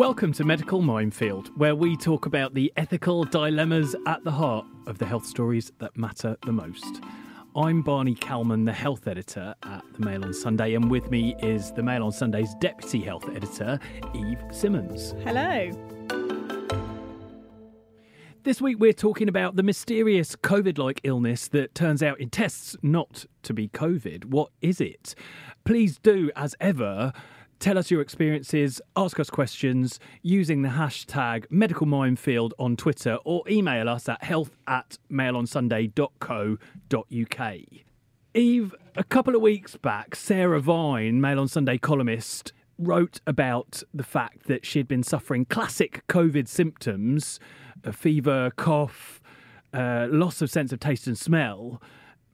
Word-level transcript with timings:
Welcome 0.00 0.32
to 0.32 0.44
Medical 0.44 0.80
Minefield, 0.80 1.50
where 1.58 1.74
we 1.74 1.94
talk 1.94 2.24
about 2.24 2.54
the 2.54 2.72
ethical 2.78 3.22
dilemmas 3.24 3.94
at 4.06 4.24
the 4.24 4.30
heart 4.30 4.64
of 4.86 4.96
the 4.96 5.04
health 5.04 5.26
stories 5.26 5.70
that 5.78 5.94
matter 5.94 6.38
the 6.46 6.52
most. 6.52 7.02
I'm 7.54 7.82
Barney 7.82 8.14
Calman, 8.14 8.64
the 8.64 8.72
health 8.72 9.06
editor 9.06 9.54
at 9.62 9.84
the 9.92 10.00
Mail 10.02 10.24
on 10.24 10.32
Sunday, 10.32 10.72
and 10.72 10.90
with 10.90 11.10
me 11.10 11.36
is 11.42 11.70
the 11.72 11.82
Mail 11.82 12.02
on 12.02 12.12
Sunday's 12.12 12.54
deputy 12.60 13.02
health 13.02 13.28
editor, 13.36 13.78
Eve 14.14 14.42
Simmons. 14.50 15.14
Hello. 15.22 15.70
This 18.42 18.62
week 18.62 18.78
we're 18.80 18.94
talking 18.94 19.28
about 19.28 19.56
the 19.56 19.62
mysterious 19.62 20.34
COVID 20.34 20.78
like 20.78 21.02
illness 21.04 21.46
that 21.48 21.74
turns 21.74 22.02
out 22.02 22.18
in 22.18 22.30
tests 22.30 22.74
not 22.80 23.26
to 23.42 23.52
be 23.52 23.68
COVID. 23.68 24.24
What 24.24 24.50
is 24.62 24.80
it? 24.80 25.14
Please 25.66 25.98
do, 25.98 26.30
as 26.34 26.54
ever, 26.58 27.12
tell 27.60 27.78
us 27.78 27.90
your 27.90 28.00
experiences, 28.00 28.80
ask 28.96 29.20
us 29.20 29.28
questions 29.30 30.00
using 30.22 30.62
the 30.62 30.70
hashtag 30.70 31.44
medical 31.50 31.86
minefield 31.86 32.54
on 32.58 32.76
Twitter 32.76 33.18
or 33.24 33.44
email 33.48 33.88
us 33.88 34.08
at 34.08 34.24
health 34.24 34.56
at 34.66 34.98
mailonsunday.co.uk. 35.10 37.56
Eve, 38.32 38.74
a 38.96 39.04
couple 39.04 39.36
of 39.36 39.42
weeks 39.42 39.76
back, 39.76 40.16
Sarah 40.16 40.60
Vine, 40.60 41.20
Mail 41.20 41.38
on 41.38 41.48
Sunday 41.48 41.76
columnist, 41.78 42.52
wrote 42.78 43.20
about 43.26 43.82
the 43.92 44.04
fact 44.04 44.46
that 44.46 44.64
she'd 44.64 44.88
been 44.88 45.02
suffering 45.02 45.44
classic 45.44 46.02
COVID 46.08 46.48
symptoms 46.48 47.38
a 47.84 47.92
fever, 47.92 48.50
cough, 48.56 49.20
uh, 49.72 50.06
loss 50.10 50.42
of 50.42 50.50
sense 50.50 50.72
of 50.72 50.80
taste 50.80 51.06
and 51.06 51.16
smell, 51.16 51.80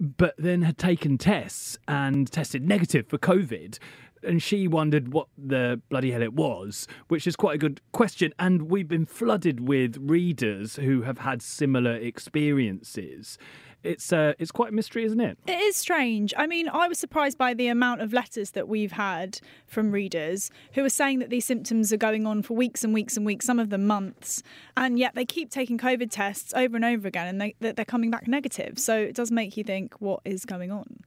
but 0.00 0.34
then 0.38 0.62
had 0.62 0.76
taken 0.76 1.18
tests 1.18 1.78
and 1.88 2.30
tested 2.30 2.66
negative 2.66 3.06
for 3.06 3.18
COVID 3.18 3.78
and 4.22 4.42
she 4.42 4.68
wondered 4.68 5.12
what 5.12 5.28
the 5.36 5.80
bloody 5.88 6.10
hell 6.10 6.22
it 6.22 6.34
was, 6.34 6.86
which 7.08 7.26
is 7.26 7.36
quite 7.36 7.54
a 7.54 7.58
good 7.58 7.80
question. 7.92 8.32
And 8.38 8.70
we've 8.70 8.88
been 8.88 9.06
flooded 9.06 9.66
with 9.66 9.96
readers 10.00 10.76
who 10.76 11.02
have 11.02 11.18
had 11.18 11.42
similar 11.42 11.94
experiences. 11.94 13.38
It's 13.82 14.12
uh, 14.12 14.32
it's 14.38 14.50
quite 14.50 14.70
a 14.70 14.74
mystery, 14.74 15.04
isn't 15.04 15.20
it? 15.20 15.38
It 15.46 15.60
is 15.60 15.76
strange. 15.76 16.34
I 16.36 16.48
mean, 16.48 16.68
I 16.68 16.88
was 16.88 16.98
surprised 16.98 17.38
by 17.38 17.54
the 17.54 17.68
amount 17.68 18.00
of 18.00 18.12
letters 18.12 18.50
that 18.52 18.66
we've 18.66 18.92
had 18.92 19.38
from 19.66 19.92
readers 19.92 20.50
who 20.72 20.84
are 20.84 20.90
saying 20.90 21.20
that 21.20 21.30
these 21.30 21.44
symptoms 21.44 21.92
are 21.92 21.96
going 21.96 22.26
on 22.26 22.42
for 22.42 22.54
weeks 22.54 22.82
and 22.82 22.92
weeks 22.92 23.16
and 23.16 23.24
weeks, 23.24 23.46
some 23.46 23.60
of 23.60 23.70
them 23.70 23.86
months, 23.86 24.42
and 24.76 24.98
yet 24.98 25.14
they 25.14 25.24
keep 25.24 25.50
taking 25.50 25.78
COVID 25.78 26.10
tests 26.10 26.52
over 26.54 26.74
and 26.74 26.84
over 26.84 27.06
again, 27.06 27.28
and 27.28 27.40
they, 27.40 27.54
they're 27.60 27.84
coming 27.84 28.10
back 28.10 28.26
negative. 28.26 28.78
So 28.78 28.96
it 28.96 29.14
does 29.14 29.30
make 29.30 29.56
you 29.56 29.62
think, 29.62 29.94
what 30.00 30.20
is 30.24 30.44
going 30.44 30.72
on? 30.72 31.04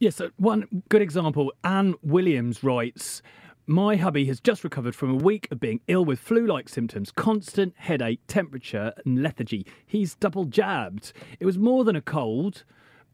Yes, 0.00 0.14
So 0.14 0.30
one 0.36 0.84
good 0.88 1.02
example. 1.02 1.52
Anne 1.64 1.94
Williams 2.02 2.62
writes. 2.62 3.20
My 3.66 3.96
hubby 3.96 4.26
has 4.26 4.38
just 4.40 4.62
recovered 4.62 4.94
from 4.94 5.10
a 5.10 5.16
week 5.16 5.48
of 5.50 5.58
being 5.58 5.80
ill 5.88 6.04
with 6.04 6.20
flu 6.20 6.46
like 6.46 6.68
symptoms, 6.68 7.10
constant 7.10 7.74
headache, 7.76 8.20
temperature, 8.28 8.94
and 9.04 9.22
lethargy. 9.22 9.66
He's 9.84 10.14
double 10.14 10.44
jabbed. 10.44 11.12
It 11.40 11.44
was 11.46 11.58
more 11.58 11.84
than 11.84 11.96
a 11.96 12.00
cold, 12.00 12.62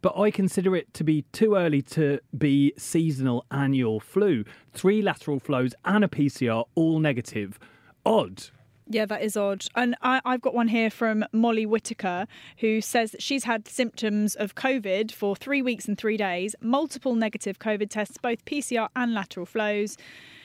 but 0.02 0.16
I 0.16 0.30
consider 0.30 0.76
it 0.76 0.92
to 0.94 1.04
be 1.04 1.22
too 1.32 1.54
early 1.56 1.80
to 1.82 2.20
be 2.36 2.74
seasonal 2.76 3.46
annual 3.50 3.98
flu. 3.98 4.44
Three 4.74 5.00
lateral 5.00 5.40
flows 5.40 5.74
and 5.86 6.04
a 6.04 6.08
PCR, 6.08 6.66
all 6.74 7.00
negative. 7.00 7.58
Odd. 8.04 8.44
Yeah, 8.86 9.06
that 9.06 9.22
is 9.22 9.36
odd. 9.36 9.64
And 9.74 9.96
I, 10.02 10.20
have 10.24 10.42
got 10.42 10.54
one 10.54 10.68
here 10.68 10.90
from 10.90 11.24
Molly 11.32 11.64
Whitaker, 11.64 12.26
who 12.58 12.80
says 12.80 13.12
that 13.12 13.22
she's 13.22 13.44
had 13.44 13.66
symptoms 13.66 14.34
of 14.34 14.54
COVID 14.54 15.10
for 15.10 15.34
three 15.34 15.62
weeks 15.62 15.88
and 15.88 15.96
three 15.96 16.18
days, 16.18 16.54
multiple 16.60 17.14
negative 17.14 17.58
COVID 17.58 17.88
tests, 17.88 18.18
both 18.18 18.44
PCR 18.44 18.88
and 18.94 19.14
lateral 19.14 19.46
flows. 19.46 19.96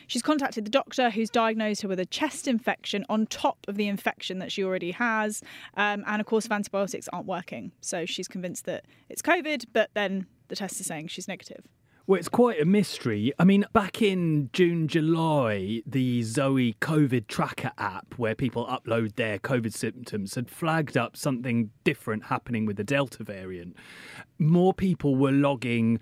She's 0.07 0.21
contacted 0.21 0.65
the 0.65 0.71
doctor 0.71 1.11
who's 1.11 1.29
diagnosed 1.29 1.83
her 1.83 1.87
with 1.87 1.99
a 1.99 2.05
chest 2.05 2.47
infection 2.47 3.05
on 3.09 3.27
top 3.27 3.59
of 3.67 3.75
the 3.75 3.87
infection 3.87 4.39
that 4.39 4.51
she 4.51 4.63
already 4.63 4.91
has. 4.91 5.43
Um, 5.75 6.03
and 6.07 6.19
of 6.19 6.25
course, 6.25 6.45
if 6.45 6.51
antibiotics 6.51 7.07
aren't 7.09 7.27
working. 7.27 7.73
So 7.81 8.05
she's 8.05 8.27
convinced 8.27 8.65
that 8.65 8.85
it's 9.09 9.21
COVID, 9.21 9.65
but 9.71 9.91
then 9.93 10.25
the 10.47 10.55
test 10.55 10.79
is 10.79 10.87
saying 10.87 11.09
she's 11.09 11.27
negative. 11.27 11.63
Well, 12.09 12.17
it's 12.17 12.27
quite 12.27 12.59
a 12.59 12.65
mystery. 12.65 13.33
I 13.37 13.43
mean, 13.43 13.65
back 13.71 14.01
in 14.01 14.49
June, 14.51 14.87
July, 14.87 15.83
the 15.85 16.23
Zoe 16.23 16.73
COVID 16.81 17.27
tracker 17.27 17.71
app, 17.77 18.15
where 18.17 18.33
people 18.33 18.65
upload 18.65 19.15
their 19.15 19.37
COVID 19.37 19.71
symptoms, 19.71 20.33
had 20.33 20.49
flagged 20.49 20.97
up 20.97 21.15
something 21.15 21.69
different 21.83 22.23
happening 22.23 22.65
with 22.65 22.77
the 22.77 22.83
Delta 22.83 23.23
variant. 23.23 23.75
More 24.39 24.73
people 24.73 25.17
were 25.17 25.31
logging 25.31 25.99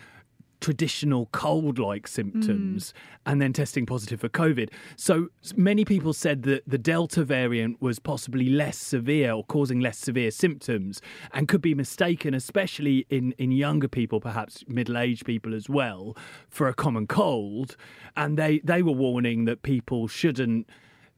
traditional 0.59 1.27
cold 1.31 1.77
like 1.79 2.07
symptoms 2.07 2.91
mm. 2.91 3.21
and 3.25 3.41
then 3.41 3.53
testing 3.53 3.85
positive 3.85 4.19
for 4.19 4.29
COVID. 4.29 4.69
So 4.95 5.27
many 5.55 5.85
people 5.85 6.13
said 6.13 6.43
that 6.43 6.63
the 6.67 6.77
Delta 6.77 7.23
variant 7.23 7.81
was 7.81 7.99
possibly 7.99 8.49
less 8.49 8.77
severe 8.77 9.31
or 9.33 9.43
causing 9.43 9.79
less 9.79 9.97
severe 9.97 10.31
symptoms 10.31 11.01
and 11.31 11.47
could 11.47 11.61
be 11.61 11.75
mistaken, 11.75 12.33
especially 12.33 13.05
in, 13.09 13.33
in 13.33 13.51
younger 13.51 13.87
people, 13.87 14.19
perhaps 14.19 14.63
middle 14.67 14.97
aged 14.97 15.25
people 15.25 15.53
as 15.53 15.69
well, 15.69 16.17
for 16.49 16.67
a 16.67 16.73
common 16.73 17.07
cold. 17.07 17.75
And 18.15 18.37
they, 18.37 18.59
they 18.63 18.81
were 18.81 18.93
warning 18.93 19.45
that 19.45 19.61
people 19.61 20.07
shouldn't 20.07 20.67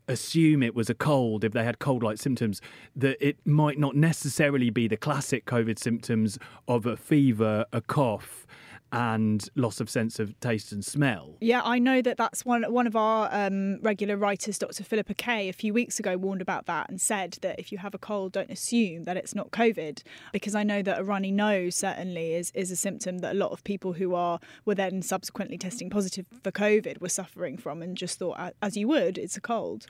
assume 0.09 0.63
it 0.63 0.75
was 0.75 0.89
a 0.89 0.95
cold 0.95 1.43
if 1.43 1.53
they 1.53 1.63
had 1.63 1.79
cold 1.79 2.03
like 2.03 2.17
symptoms, 2.17 2.61
that 2.95 3.15
it 3.25 3.37
might 3.45 3.77
not 3.77 3.95
necessarily 3.95 4.69
be 4.69 4.87
the 4.87 4.97
classic 4.97 5.45
COVID 5.45 5.77
symptoms 5.77 6.37
of 6.67 6.85
a 6.85 6.97
fever, 6.97 7.65
a 7.71 7.79
cough 7.79 8.45
and 8.91 9.49
loss 9.55 9.79
of 9.79 9.89
sense 9.89 10.19
of 10.19 10.39
taste 10.39 10.71
and 10.71 10.83
smell. 10.83 11.37
Yeah, 11.41 11.61
I 11.63 11.79
know 11.79 12.01
that 12.01 12.17
that's 12.17 12.45
one 12.45 12.63
one 12.71 12.87
of 12.87 12.95
our 12.95 13.29
um, 13.31 13.79
regular 13.81 14.17
writers, 14.17 14.57
Dr. 14.57 14.83
Philippa 14.83 15.13
Kaye, 15.13 15.49
a 15.49 15.53
few 15.53 15.73
weeks 15.73 15.99
ago 15.99 16.17
warned 16.17 16.41
about 16.41 16.65
that 16.65 16.89
and 16.89 16.99
said 16.99 17.37
that 17.41 17.59
if 17.59 17.71
you 17.71 17.77
have 17.79 17.93
a 17.93 17.97
cold, 17.97 18.31
don't 18.31 18.49
assume 18.49 19.03
that 19.03 19.17
it's 19.17 19.35
not 19.35 19.51
COVID, 19.51 20.03
because 20.33 20.55
I 20.55 20.63
know 20.63 20.81
that 20.81 20.99
a 20.99 21.03
runny 21.03 21.31
nose 21.31 21.75
certainly 21.75 22.33
is 22.33 22.51
is 22.55 22.71
a 22.71 22.75
symptom 22.75 23.19
that 23.19 23.33
a 23.33 23.37
lot 23.37 23.51
of 23.51 23.63
people 23.63 23.93
who 23.93 24.15
are 24.15 24.39
were 24.65 24.75
then 24.75 25.01
subsequently 25.01 25.57
testing 25.57 25.89
positive 25.89 26.25
for 26.43 26.51
COVID 26.51 27.01
were 27.01 27.09
suffering 27.09 27.57
from, 27.57 27.81
and 27.81 27.95
just 27.95 28.19
thought, 28.19 28.53
as 28.61 28.75
you 28.75 28.87
would, 28.87 29.17
it's 29.17 29.37
a 29.37 29.41
cold. 29.41 29.85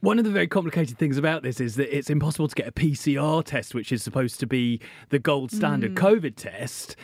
One 0.00 0.20
of 0.20 0.24
the 0.24 0.30
very 0.30 0.46
complicated 0.46 0.96
things 0.96 1.18
about 1.18 1.42
this 1.42 1.60
is 1.60 1.74
that 1.74 1.94
it's 1.94 2.08
impossible 2.08 2.46
to 2.46 2.54
get 2.54 2.68
a 2.68 2.72
PCR 2.72 3.44
test, 3.44 3.74
which 3.74 3.90
is 3.90 4.00
supposed 4.00 4.38
to 4.38 4.46
be 4.46 4.80
the 5.08 5.18
gold 5.18 5.50
standard 5.50 5.96
mm. 5.96 5.98
COVID 5.98 6.36
test. 6.36 6.94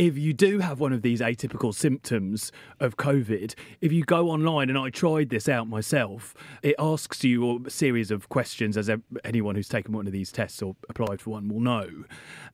If 0.00 0.16
you 0.16 0.32
do 0.32 0.60
have 0.60 0.80
one 0.80 0.94
of 0.94 1.02
these 1.02 1.20
atypical 1.20 1.74
symptoms 1.74 2.52
of 2.80 2.96
COVID, 2.96 3.54
if 3.82 3.92
you 3.92 4.02
go 4.02 4.30
online, 4.30 4.70
and 4.70 4.78
I 4.78 4.88
tried 4.88 5.28
this 5.28 5.46
out 5.46 5.68
myself, 5.68 6.34
it 6.62 6.74
asks 6.78 7.22
you 7.22 7.66
a 7.66 7.68
series 7.68 8.10
of 8.10 8.30
questions, 8.30 8.78
as 8.78 8.90
anyone 9.24 9.56
who's 9.56 9.68
taken 9.68 9.92
one 9.92 10.06
of 10.06 10.14
these 10.14 10.32
tests 10.32 10.62
or 10.62 10.74
applied 10.88 11.20
for 11.20 11.32
one 11.32 11.48
will 11.48 11.60
know. 11.60 12.04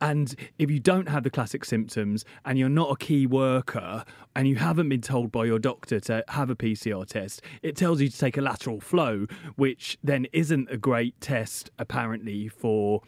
And 0.00 0.34
if 0.58 0.72
you 0.72 0.80
don't 0.80 1.08
have 1.08 1.22
the 1.22 1.30
classic 1.30 1.64
symptoms 1.64 2.24
and 2.44 2.58
you're 2.58 2.68
not 2.68 2.90
a 2.90 2.96
key 2.96 3.28
worker 3.28 4.04
and 4.34 4.48
you 4.48 4.56
haven't 4.56 4.88
been 4.88 5.00
told 5.00 5.30
by 5.30 5.44
your 5.44 5.60
doctor 5.60 6.00
to 6.00 6.24
have 6.26 6.50
a 6.50 6.56
PCR 6.56 7.06
test, 7.06 7.42
it 7.62 7.76
tells 7.76 8.00
you 8.00 8.08
to 8.08 8.18
take 8.18 8.36
a 8.36 8.42
lateral 8.42 8.80
flow, 8.80 9.24
which 9.54 9.98
then 10.02 10.26
isn't 10.32 10.68
a 10.68 10.76
great 10.76 11.20
test 11.20 11.70
apparently 11.78 12.48
for 12.48 13.02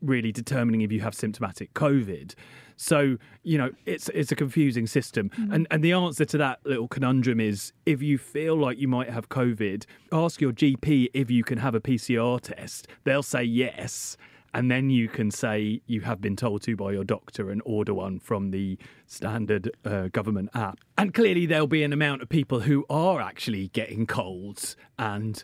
really 0.00 0.32
determining 0.32 0.82
if 0.82 0.92
you 0.92 1.00
have 1.00 1.14
symptomatic 1.14 1.72
COVID. 1.74 2.34
So, 2.76 3.16
you 3.42 3.58
know, 3.58 3.70
it's 3.86 4.08
it's 4.10 4.30
a 4.30 4.36
confusing 4.36 4.86
system. 4.86 5.30
Mm-hmm. 5.30 5.52
And 5.52 5.66
and 5.70 5.84
the 5.84 5.92
answer 5.92 6.24
to 6.24 6.38
that 6.38 6.60
little 6.64 6.88
conundrum 6.88 7.40
is 7.40 7.72
if 7.86 8.02
you 8.02 8.18
feel 8.18 8.56
like 8.56 8.78
you 8.78 8.88
might 8.88 9.10
have 9.10 9.28
COVID, 9.28 9.84
ask 10.12 10.40
your 10.40 10.52
GP 10.52 11.10
if 11.12 11.30
you 11.30 11.42
can 11.42 11.58
have 11.58 11.74
a 11.74 11.80
PCR 11.80 12.40
test. 12.40 12.86
They'll 13.04 13.22
say 13.22 13.42
yes 13.42 14.16
and 14.54 14.70
then 14.70 14.90
you 14.90 15.08
can 15.08 15.30
say 15.30 15.82
you 15.86 16.00
have 16.02 16.20
been 16.20 16.36
told 16.36 16.62
to 16.62 16.76
by 16.76 16.92
your 16.92 17.04
doctor 17.04 17.50
and 17.50 17.60
order 17.64 17.92
one 17.94 18.18
from 18.18 18.50
the 18.50 18.78
standard 19.06 19.70
uh, 19.84 20.08
government 20.08 20.50
app. 20.54 20.78
And 20.96 21.12
clearly, 21.12 21.46
there'll 21.46 21.66
be 21.66 21.82
an 21.82 21.92
amount 21.92 22.22
of 22.22 22.28
people 22.28 22.60
who 22.60 22.84
are 22.88 23.20
actually 23.20 23.68
getting 23.68 24.06
colds 24.06 24.76
and 24.98 25.42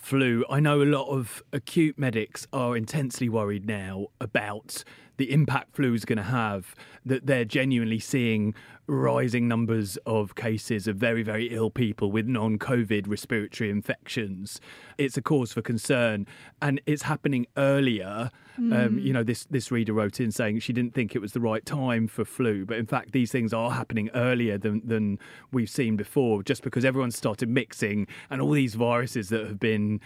flu. 0.00 0.44
I 0.50 0.60
know 0.60 0.82
a 0.82 0.84
lot 0.84 1.08
of 1.08 1.42
acute 1.52 1.98
medics 1.98 2.46
are 2.52 2.76
intensely 2.76 3.28
worried 3.28 3.66
now 3.66 4.06
about 4.20 4.82
the 5.18 5.30
impact 5.32 5.76
flu 5.76 5.92
is 5.92 6.06
going 6.06 6.16
to 6.16 6.22
have, 6.22 6.74
that 7.04 7.26
they're 7.26 7.44
genuinely 7.44 7.98
seeing 7.98 8.54
rising 8.86 9.48
numbers 9.48 9.96
of 10.06 10.34
cases 10.34 10.86
of 10.86 10.96
very, 10.96 11.22
very 11.22 11.46
ill 11.46 11.70
people 11.70 12.12
with 12.12 12.26
non 12.26 12.58
COVID 12.58 13.08
respiratory 13.08 13.70
infections. 13.70 14.60
It's 14.98 15.16
a 15.16 15.22
cause 15.22 15.52
for 15.52 15.62
concern 15.62 16.26
and 16.60 16.80
it's 16.86 17.02
happening 17.02 17.46
earlier. 17.56 18.30
Mm. 18.58 18.86
Um, 18.86 18.92
hmm. 18.94 18.98
you 18.98 19.12
know, 19.14 19.22
this, 19.22 19.46
this 19.46 19.70
reader 19.70 19.94
wrote 19.94 20.20
in 20.20 20.30
saying 20.32 20.58
she 20.58 20.74
didn't 20.74 20.92
think 20.92 21.14
it 21.14 21.20
was 21.20 21.32
the 21.32 21.40
right 21.40 21.64
time 21.64 22.08
for 22.08 22.26
flu, 22.26 22.66
but 22.66 22.76
in 22.76 22.84
fact, 22.84 23.12
these 23.12 23.30
things 23.30 23.54
are 23.54 23.70
happening 23.70 24.10
earlier 24.12 24.58
than, 24.58 24.82
than 24.84 25.18
we've 25.50 25.70
seen 25.70 25.96
before, 25.96 26.42
just 26.42 26.62
because 26.62 26.84
everyone's 26.84 27.16
started 27.16 27.48
mixing 27.48 28.06
and 28.28 28.42
all 28.42 28.50
these 28.50 28.74
viruses 28.74 29.30
that 29.30 29.46
have 29.46 29.60
been 29.60 30.00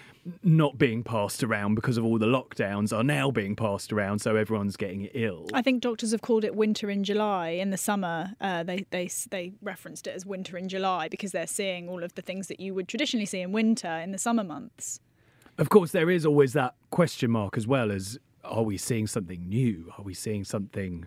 not 0.44 0.78
being 0.78 1.02
passed 1.02 1.42
around 1.42 1.74
because 1.74 1.96
of 1.96 2.04
all 2.04 2.18
the 2.18 2.26
lockdowns 2.26 2.96
are 2.96 3.02
now 3.02 3.30
being 3.30 3.56
passed 3.56 3.92
around. 3.92 4.20
So 4.20 4.36
everyone's 4.36 4.76
getting 4.76 4.84
getting 4.84 5.08
ill. 5.14 5.46
I 5.52 5.62
think 5.62 5.82
doctors 5.82 6.12
have 6.12 6.22
called 6.22 6.44
it 6.44 6.54
winter 6.54 6.90
in 6.90 7.04
July. 7.04 7.50
In 7.50 7.70
the 7.70 7.76
summer, 7.76 8.34
uh, 8.40 8.63
they 8.64 8.87
they 8.90 9.08
they 9.31 9.52
referenced 9.62 10.06
it 10.06 10.14
as 10.14 10.26
winter 10.26 10.56
in 10.56 10.69
July 10.69 11.08
because 11.08 11.32
they're 11.32 11.46
seeing 11.46 11.88
all 11.88 12.02
of 12.02 12.14
the 12.14 12.22
things 12.22 12.49
that 12.49 12.61
you 12.61 12.75
would 12.75 12.88
traditionally 12.88 13.26
see 13.26 13.40
in 13.40 13.52
winter 13.52 13.88
in 13.88 14.12
the 14.12 14.19
summer 14.19 14.44
months. 14.44 15.00
Of 15.58 15.69
course, 15.69 15.93
there 15.93 16.11
is 16.11 16.26
always 16.26 16.52
that 16.55 16.75
question 16.90 17.31
mark 17.31 17.56
as 17.56 17.66
well 17.66 17.93
as 17.93 18.19
are 18.44 18.62
we 18.62 18.76
seeing 18.76 19.06
something 19.06 19.49
new? 19.49 19.93
Are 19.96 20.05
we 20.05 20.14
seeing 20.14 20.44
something 20.44 21.06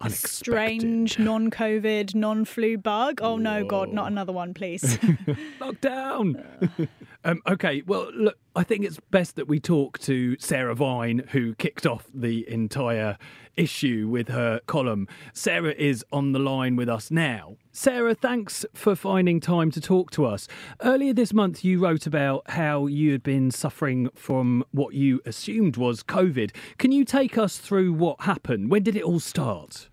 unexpected? 0.00 0.30
Strange 0.30 1.18
non-COVID, 1.18 2.14
non-flu 2.14 2.78
bug. 2.78 3.20
Oh 3.22 3.36
no, 3.36 3.64
God, 3.64 3.92
not 3.92 4.06
another 4.06 4.32
one, 4.32 4.54
please. 4.54 4.82
Lockdown. 5.60 6.68
um, 7.24 7.42
okay, 7.46 7.82
well, 7.86 8.10
look, 8.14 8.38
I 8.56 8.64
think 8.64 8.84
it's 8.84 8.98
best 9.10 9.36
that 9.36 9.46
we 9.46 9.60
talk 9.60 9.98
to 10.00 10.36
Sarah 10.38 10.74
Vine, 10.74 11.22
who 11.30 11.54
kicked 11.54 11.86
off 11.86 12.06
the 12.12 12.48
entire 12.50 13.16
issue 13.56 14.08
with 14.08 14.28
her 14.28 14.60
column. 14.66 15.06
Sarah 15.32 15.74
is 15.76 16.04
on 16.12 16.32
the 16.32 16.38
line 16.38 16.74
with 16.74 16.88
us 16.88 17.10
now. 17.10 17.56
Sarah, 17.72 18.14
thanks 18.14 18.64
for 18.74 18.96
finding 18.96 19.38
time 19.38 19.70
to 19.72 19.80
talk 19.80 20.10
to 20.12 20.24
us. 20.24 20.48
Earlier 20.82 21.12
this 21.12 21.32
month, 21.32 21.64
you 21.64 21.78
wrote 21.78 22.06
about 22.06 22.50
how 22.50 22.86
you 22.86 23.12
had 23.12 23.22
been 23.22 23.50
suffering 23.50 24.08
from 24.14 24.64
what 24.72 24.94
you 24.94 25.20
assumed 25.24 25.76
was 25.76 26.02
COVID. 26.02 26.52
Can 26.78 26.90
you 26.90 27.04
take 27.04 27.38
us 27.38 27.58
through 27.58 27.92
what 27.92 28.22
happened? 28.22 28.70
When 28.70 28.82
did 28.82 28.96
it 28.96 29.02
all 29.02 29.20
start? 29.20 29.88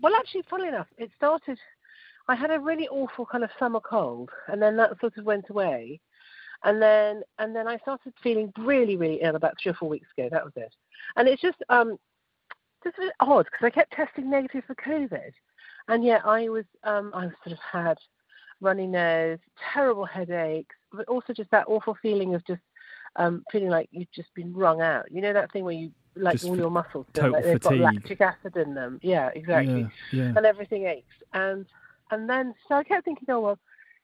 Well, 0.00 0.14
actually, 0.16 0.42
funnily 0.50 0.68
enough, 0.68 0.88
it 0.98 1.10
started. 1.16 1.58
I 2.28 2.34
had 2.34 2.50
a 2.50 2.58
really 2.58 2.88
awful 2.88 3.24
kind 3.24 3.44
of 3.44 3.50
summer 3.58 3.80
cold, 3.80 4.30
and 4.48 4.60
then 4.60 4.76
that 4.76 5.00
sort 5.00 5.16
of 5.16 5.24
went 5.24 5.48
away, 5.48 6.00
and 6.64 6.80
then 6.80 7.22
and 7.38 7.54
then 7.54 7.68
I 7.68 7.78
started 7.78 8.12
feeling 8.22 8.52
really, 8.58 8.96
really 8.96 9.20
ill 9.22 9.36
about 9.36 9.54
three 9.62 9.70
or 9.70 9.74
four 9.74 9.88
weeks 9.88 10.08
ago. 10.16 10.28
That 10.30 10.44
was 10.44 10.52
it, 10.56 10.72
and 11.16 11.28
it's 11.28 11.42
just 11.42 11.58
um, 11.68 11.98
just 12.84 12.98
a 12.98 13.02
bit 13.02 13.12
odd 13.20 13.46
because 13.46 13.64
I 13.66 13.70
kept 13.70 13.92
testing 13.92 14.30
negative 14.30 14.64
for 14.66 14.74
COVID, 14.74 15.32
and 15.88 16.04
yet 16.04 16.22
I 16.24 16.48
was 16.48 16.64
um, 16.84 17.12
I 17.14 17.22
sort 17.44 17.52
of 17.52 17.58
had 17.58 17.98
runny 18.60 18.86
nose, 18.86 19.38
terrible 19.72 20.04
headaches, 20.04 20.74
but 20.92 21.06
also 21.08 21.32
just 21.32 21.50
that 21.50 21.66
awful 21.68 21.96
feeling 22.00 22.34
of 22.34 22.46
just 22.46 22.62
um, 23.16 23.44
feeling 23.52 23.68
like 23.68 23.88
you've 23.92 24.10
just 24.12 24.32
been 24.34 24.52
wrung 24.52 24.80
out. 24.80 25.10
You 25.10 25.20
know 25.20 25.32
that 25.32 25.52
thing 25.52 25.64
where 25.64 25.74
you 25.74 25.90
like 26.16 26.34
Just 26.34 26.46
all 26.46 26.56
your 26.56 26.70
muscles 26.70 27.06
feel 27.14 27.30
like 27.30 27.44
they've 27.44 27.60
fatigue. 27.60 27.80
got 27.80 27.94
lactic 27.94 28.20
acid 28.20 28.56
in 28.56 28.74
them. 28.74 28.98
Yeah, 29.02 29.30
exactly. 29.34 29.88
Yeah, 30.12 30.24
yeah. 30.24 30.32
And 30.36 30.46
everything 30.46 30.86
aches. 30.86 31.14
And 31.34 31.66
and 32.10 32.28
then 32.28 32.54
so 32.68 32.76
I 32.76 32.84
kept 32.84 33.04
thinking, 33.04 33.28
oh 33.30 33.40
well, 33.40 33.58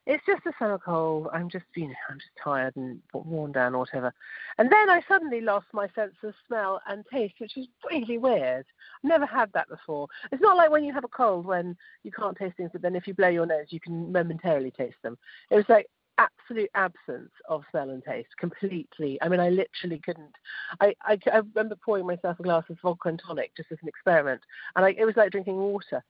it's 0.07 0.25
just 0.27 0.45
a 0.47 0.53
summer 0.59 0.79
cold. 0.79 1.29
Oh, 1.33 1.37
I'm 1.37 1.49
just 1.49 1.65
you 1.75 1.89
know 1.89 1.95
I'm 2.11 2.19
just 2.19 2.31
tired 2.43 2.75
and 2.77 3.01
worn 3.13 3.53
down 3.53 3.75
or 3.75 3.79
whatever. 3.81 4.13
And 4.59 4.71
then 4.71 4.91
I 4.91 5.01
suddenly 5.07 5.41
lost 5.41 5.67
my 5.73 5.89
sense 5.95 6.15
of 6.23 6.35
smell 6.47 6.81
and 6.89 7.05
taste, 7.13 7.35
which 7.39 7.57
is 7.57 7.67
really 7.91 8.19
weird. 8.19 8.67
I've 9.05 9.09
never 9.09 9.27
had 9.27 9.53
that 9.53 9.69
before. 9.69 10.09
It's 10.31 10.43
not 10.43 10.57
like 10.57 10.71
when 10.71 10.85
you 10.85 10.93
have 10.93 11.05
a 11.05 11.09
cold 11.09 11.47
when 11.47 11.77
you 12.03 12.11
can't 12.11 12.37
taste 12.37 12.57
things, 12.57 12.71
but 12.73 12.83
then 12.83 12.97
if 12.97 13.07
you 13.07 13.15
blow 13.15 13.29
your 13.29 13.47
nose, 13.47 13.67
you 13.71 13.81
can 13.81 14.11
momentarily 14.11 14.73
taste 14.73 14.97
them. 15.03 15.17
It 15.51 15.57
was 15.57 15.69
like 15.69 15.87
absolute 16.19 16.71
absence 16.75 17.31
of 17.49 17.63
smell 17.71 17.91
and 17.91 18.03
taste 18.05 18.29
completely. 18.39 19.19
I 19.23 19.29
mean, 19.29 19.41
I 19.41 19.51
literally 19.51 20.01
couldn't. 20.05 20.35
I, 20.81 20.95
I, 21.03 21.19
I 21.33 21.39
remember 21.55 21.77
pouring 21.77 22.07
myself 22.07 22.41
a 22.41 22.43
glass 22.43 22.65
of 22.71 22.79
vodka 22.81 23.09
and 23.09 23.23
tonic 23.25 23.53
just 23.57 23.73
as 23.73 23.79
an 23.83 23.89
experiment, 23.89 24.43
and 24.77 24.85
I, 24.85 24.95
it 24.99 25.05
was 25.05 25.17
like 25.17 25.31
drinking 25.31 25.57
water. 25.57 26.05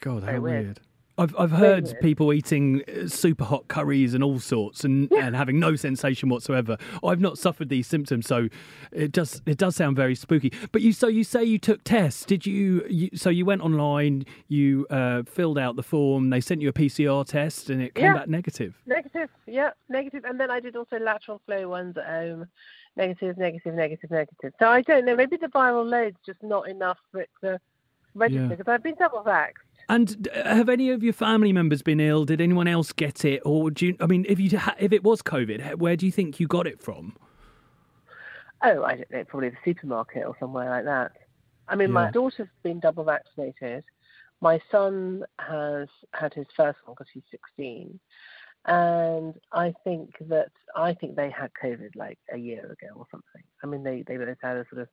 God, 0.00 0.22
how 0.22 0.40
weird. 0.40 0.42
weird. 0.42 0.80
I've 1.18 1.34
I've 1.38 1.50
heard 1.50 1.94
people 2.00 2.32
eating 2.32 2.82
uh, 2.88 3.06
super 3.08 3.44
hot 3.44 3.68
curries 3.68 4.14
and 4.14 4.22
all 4.22 4.38
sorts, 4.38 4.84
and, 4.84 5.08
Yeah. 5.10 5.26
and 5.26 5.34
having 5.36 5.58
no 5.58 5.76
sensation 5.76 6.28
whatsoever. 6.28 6.76
I've 7.04 7.20
not 7.20 7.38
suffered 7.38 7.68
these 7.68 7.86
symptoms, 7.86 8.26
so 8.26 8.48
it 8.92 9.12
does 9.12 9.42
it 9.46 9.58
does 9.58 9.76
sound 9.76 9.96
very 9.96 10.14
spooky. 10.14 10.52
But 10.72 10.82
you 10.82 10.92
so 10.92 11.08
you 11.08 11.24
say 11.24 11.44
you 11.44 11.58
took 11.58 11.82
tests? 11.84 12.24
Did 12.24 12.46
you? 12.46 12.86
you 12.88 13.10
so 13.14 13.30
you 13.30 13.44
went 13.44 13.62
online, 13.62 14.24
you 14.48 14.86
uh, 14.90 15.24
filled 15.24 15.58
out 15.58 15.76
the 15.76 15.82
form, 15.82 16.30
they 16.30 16.40
sent 16.40 16.62
you 16.62 16.68
a 16.68 16.72
PCR 16.72 17.26
test, 17.26 17.68
and 17.70 17.82
it 17.82 17.94
came 17.94 18.04
Yeah. 18.04 18.14
back 18.14 18.28
negative. 18.28 18.74
Negative, 18.86 19.28
yeah, 19.46 19.70
negative. 19.88 20.24
And 20.24 20.38
then 20.38 20.50
I 20.50 20.60
did 20.60 20.76
also 20.76 20.98
lateral 20.98 21.40
flow 21.46 21.68
ones 21.68 21.96
at 21.96 22.06
home. 22.06 22.46
Negative, 22.96 23.36
negative, 23.38 23.74
negative, 23.74 24.10
negative. 24.10 24.52
So 24.58 24.68
I 24.68 24.82
don't 24.82 25.04
know. 25.04 25.14
Maybe 25.14 25.36
the 25.36 25.46
viral 25.48 25.88
load's 25.88 26.16
just 26.26 26.42
not 26.42 26.68
enough 26.68 26.98
for 27.12 27.20
it 27.20 27.30
to 27.42 27.60
register 28.14 28.42
Yeah. 28.42 28.48
because 28.48 28.66
I've 28.66 28.82
been 28.82 28.96
double 28.98 29.22
vaxxed. 29.22 29.67
And 29.88 30.28
uh, 30.34 30.54
have 30.54 30.68
any 30.68 30.90
of 30.90 31.02
your 31.02 31.12
family 31.14 31.52
members 31.52 31.82
been 31.82 32.00
ill? 32.00 32.24
Did 32.24 32.40
anyone 32.40 32.68
else 32.68 32.92
get 32.92 33.24
it, 33.24 33.40
or 33.44 33.70
do 33.70 33.86
you? 33.86 33.96
I 34.00 34.06
mean, 34.06 34.26
if 34.28 34.38
you 34.38 34.58
if 34.78 34.92
it 34.92 35.02
was 35.02 35.22
COVID, 35.22 35.76
where 35.76 35.96
do 35.96 36.04
you 36.06 36.12
think 36.12 36.38
you 36.38 36.46
got 36.46 36.66
it 36.66 36.80
from? 36.82 37.16
Oh, 38.62 38.82
I 38.82 38.96
don't 38.96 39.10
know, 39.10 39.24
probably 39.24 39.50
the 39.50 39.56
supermarket 39.64 40.26
or 40.26 40.36
somewhere 40.40 40.68
like 40.68 40.84
that. 40.84 41.12
I 41.68 41.76
mean, 41.76 41.88
Yeah. 41.88 41.94
my 41.94 42.10
daughter's 42.10 42.48
been 42.62 42.80
double 42.80 43.04
vaccinated. 43.04 43.84
My 44.40 44.60
son 44.70 45.24
has 45.38 45.88
had 46.12 46.34
his 46.34 46.46
first 46.56 46.78
one 46.84 46.94
because 46.98 47.10
he's 47.12 47.22
16. 47.30 47.98
And 48.66 49.34
I 49.52 49.72
think 49.84 50.14
that 50.22 50.48
I 50.76 50.92
think 50.94 51.14
they 51.16 51.30
had 51.30 51.50
COVID 51.62 51.94
like 51.96 52.18
a 52.32 52.36
year 52.36 52.64
ago 52.64 52.92
or 52.96 53.06
something. 53.10 53.42
I 53.62 53.66
mean, 53.66 53.82
they 53.84 54.02
they 54.06 54.16
both 54.16 54.36
had 54.42 54.56
a 54.56 54.66
sort 54.68 54.82
of 54.82 54.88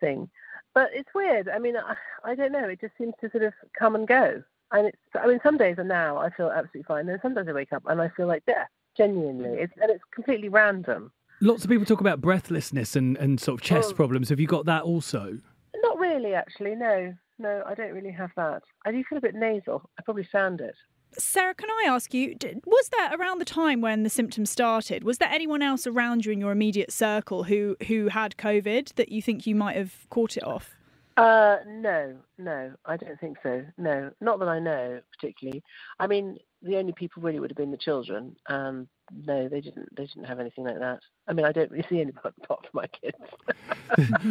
thing, 0.00 0.28
but 0.74 0.90
it's 0.92 1.08
weird. 1.14 1.48
I 1.48 1.58
mean, 1.58 1.76
I, 1.76 1.94
I 2.24 2.34
don't 2.34 2.52
know. 2.52 2.68
It 2.68 2.80
just 2.80 2.94
seems 2.98 3.14
to 3.20 3.30
sort 3.30 3.44
of 3.44 3.52
come 3.78 3.94
and 3.94 4.06
go. 4.06 4.42
And 4.72 4.88
it's 4.88 4.98
I 5.20 5.26
mean, 5.26 5.40
some 5.42 5.56
days 5.58 5.78
are 5.78 5.84
now 5.84 6.18
I 6.18 6.30
feel 6.30 6.50
absolutely 6.50 6.84
fine. 6.84 7.06
Then 7.06 7.18
sometimes 7.22 7.48
I 7.48 7.52
wake 7.52 7.72
up 7.72 7.84
and 7.86 8.00
I 8.00 8.08
feel 8.16 8.26
like 8.26 8.44
death. 8.46 8.68
Genuinely, 8.96 9.50
mm. 9.50 9.58
it's 9.58 9.74
and 9.80 9.90
it's 9.90 10.02
completely 10.14 10.48
random. 10.48 11.12
Lots 11.42 11.64
of 11.64 11.70
people 11.70 11.84
talk 11.84 12.00
about 12.00 12.22
breathlessness 12.22 12.96
and, 12.96 13.16
and 13.18 13.38
sort 13.38 13.60
of 13.60 13.62
chest 13.62 13.90
Oh. 13.92 13.94
problems. 13.94 14.30
Have 14.30 14.40
you 14.40 14.46
got 14.46 14.64
that 14.64 14.84
also? 14.84 15.38
Not 15.76 15.98
really, 15.98 16.32
actually. 16.32 16.74
No, 16.74 17.14
no, 17.38 17.62
I 17.66 17.74
don't 17.74 17.92
really 17.92 18.10
have 18.12 18.30
that. 18.36 18.62
I 18.86 18.92
do 18.92 19.04
feel 19.04 19.18
a 19.18 19.20
bit 19.20 19.34
nasal. 19.34 19.90
I 19.98 20.02
probably 20.02 20.26
sound 20.32 20.62
it. 20.62 20.74
Sarah, 21.18 21.54
can 21.54 21.70
I 21.70 21.86
ask 21.88 22.12
you, 22.12 22.36
was 22.64 22.90
there 22.90 23.14
around 23.14 23.38
the 23.38 23.44
time 23.44 23.80
when 23.80 24.02
the 24.02 24.10
symptoms 24.10 24.50
started, 24.50 25.04
was 25.04 25.18
there 25.18 25.30
anyone 25.30 25.62
else 25.62 25.86
around 25.86 26.26
you 26.26 26.32
in 26.32 26.40
your 26.40 26.52
immediate 26.52 26.92
circle 26.92 27.44
who, 27.44 27.76
who 27.86 28.08
had 28.08 28.36
COVID 28.36 28.94
that 28.94 29.10
you 29.10 29.22
think 29.22 29.46
you 29.46 29.54
might 29.54 29.76
have 29.76 30.06
caught 30.10 30.36
it 30.36 30.44
off? 30.44 30.76
Uh, 31.16 31.56
no, 31.66 32.14
no, 32.36 32.72
I 32.84 32.96
don't 32.98 33.18
think 33.18 33.38
so. 33.42 33.64
No, 33.78 34.10
not 34.20 34.38
that 34.38 34.48
I 34.48 34.58
know 34.58 35.00
particularly. 35.18 35.62
I 35.98 36.06
mean, 36.06 36.36
the 36.62 36.76
only 36.76 36.92
people 36.92 37.22
really 37.22 37.40
would 37.40 37.50
have 37.50 37.56
been 37.56 37.70
the 37.70 37.78
children. 37.78 38.36
Um, 38.48 38.88
no, 39.12 39.48
they 39.48 39.60
didn't. 39.60 39.94
They 39.96 40.06
didn't 40.06 40.24
have 40.24 40.40
anything 40.40 40.64
like 40.64 40.78
that. 40.78 41.00
I 41.28 41.32
mean, 41.32 41.46
I 41.46 41.52
don't 41.52 41.70
really 41.70 41.86
see 41.88 42.00
anybody 42.00 42.34
apart 42.42 42.66
from 42.70 42.70
my 42.72 42.86
kids. 42.86 43.16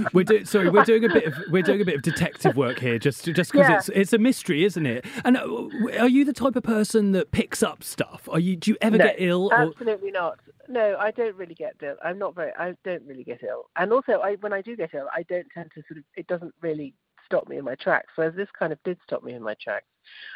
We're 0.14 0.24
doing 0.26 0.46
sorry, 0.46 0.70
we're 0.70 0.84
doing 0.84 1.06
a 1.06 1.10
bit 1.10 1.26
of 1.26 1.34
we're 1.50 1.64
doing 1.64 1.82
a 1.82 1.86
bit 1.86 1.96
of 1.96 2.02
detective 2.02 2.56
work 2.58 2.80
here, 2.80 3.00
just 3.00 3.24
just 3.26 3.52
because 3.52 3.70
Yeah. 3.70 3.78
it's 3.78 3.90
it's 3.90 4.14
a 4.14 4.18
mystery, 4.18 4.66
isn't 4.66 4.86
it? 4.86 5.06
And 5.24 5.38
uh, 5.38 5.68
are 6.00 6.10
you 6.10 6.26
the 6.26 6.34
type 6.34 6.56
of 6.56 6.64
person 6.64 7.14
that 7.14 7.32
picks 7.32 7.64
up 7.64 7.84
stuff? 7.84 8.28
Are 8.32 8.40
you? 8.40 8.58
Do 8.58 8.72
you 8.72 8.78
ever 8.82 8.98
no, 8.98 9.06
get 9.06 9.16
ill? 9.18 9.48
Or, 9.52 9.56
absolutely 9.60 10.12
not. 10.12 10.40
No, 10.68 10.98
I 11.00 11.12
don't 11.12 11.36
really 11.36 11.56
get 11.56 11.76
ill. 11.82 11.96
I'm 12.04 12.18
not 12.20 12.36
very. 12.36 12.52
I 12.58 12.76
don't 12.84 13.04
really 13.06 13.24
get 13.24 13.44
ill. 13.44 13.70
And 13.78 13.94
also, 13.94 14.20
I 14.20 14.36
when 14.42 14.52
I 14.54 14.62
do 14.62 14.76
get 14.76 14.94
ill, 14.94 15.08
I 15.16 15.24
don't 15.24 15.48
tend 15.54 15.72
to 15.76 15.82
sort 15.88 16.00
of. 16.00 16.04
It 16.16 16.28
doesn't 16.28 16.54
really 16.62 16.94
stop 17.26 17.48
me 17.48 17.58
in 17.58 17.64
my 17.64 17.76
tracks. 17.76 18.12
Whereas 18.16 18.36
this 18.36 18.50
kind 18.58 18.74
of 18.74 18.80
did 18.84 18.98
stop 19.04 19.24
me 19.24 19.34
in 19.34 19.42
my 19.42 19.56
tracks. 19.56 19.88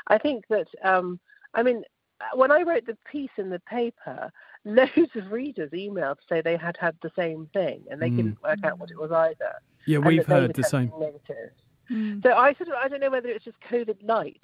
I 0.07 0.17
think 0.17 0.45
that. 0.49 0.67
um 0.83 1.19
I 1.53 1.63
mean, 1.63 1.83
when 2.33 2.51
I 2.51 2.61
wrote 2.63 2.85
the 2.85 2.97
piece 3.11 3.29
in 3.37 3.49
the 3.49 3.59
paper, 3.59 4.31
loads 4.65 5.15
of 5.15 5.31
readers 5.31 5.71
emailed 5.71 6.17
to 6.17 6.23
say 6.29 6.41
they 6.41 6.57
had 6.57 6.77
had 6.77 6.95
the 7.01 7.11
same 7.15 7.47
thing 7.53 7.83
and 7.89 8.01
they 8.01 8.09
Mm. 8.09 8.15
couldn't 8.17 8.43
work 8.43 8.59
out 8.63 8.77
what 8.79 8.91
it 8.91 8.99
was 8.99 9.11
either. 9.11 9.55
yeah, 9.85 9.99
we've 9.99 10.25
heard 10.25 10.53
the 10.53 10.63
same. 10.63 10.91
Negative. 10.99 11.51
Mm. 11.89 12.21
So 12.23 12.33
I 12.33 12.53
sort 12.53 12.69
of 12.69 12.75
I 12.75 12.87
don't 12.87 12.99
know 12.99 13.09
whether 13.09 13.29
it's 13.29 13.45
just 13.45 13.59
COVID 13.61 13.97
light, 14.03 14.43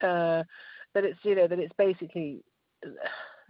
uh, 0.00 0.44
that 0.94 1.04
it's 1.04 1.18
you 1.24 1.34
know 1.34 1.46
that 1.46 1.58
it's 1.58 1.74
basically 1.76 2.42
uh, 2.86 2.88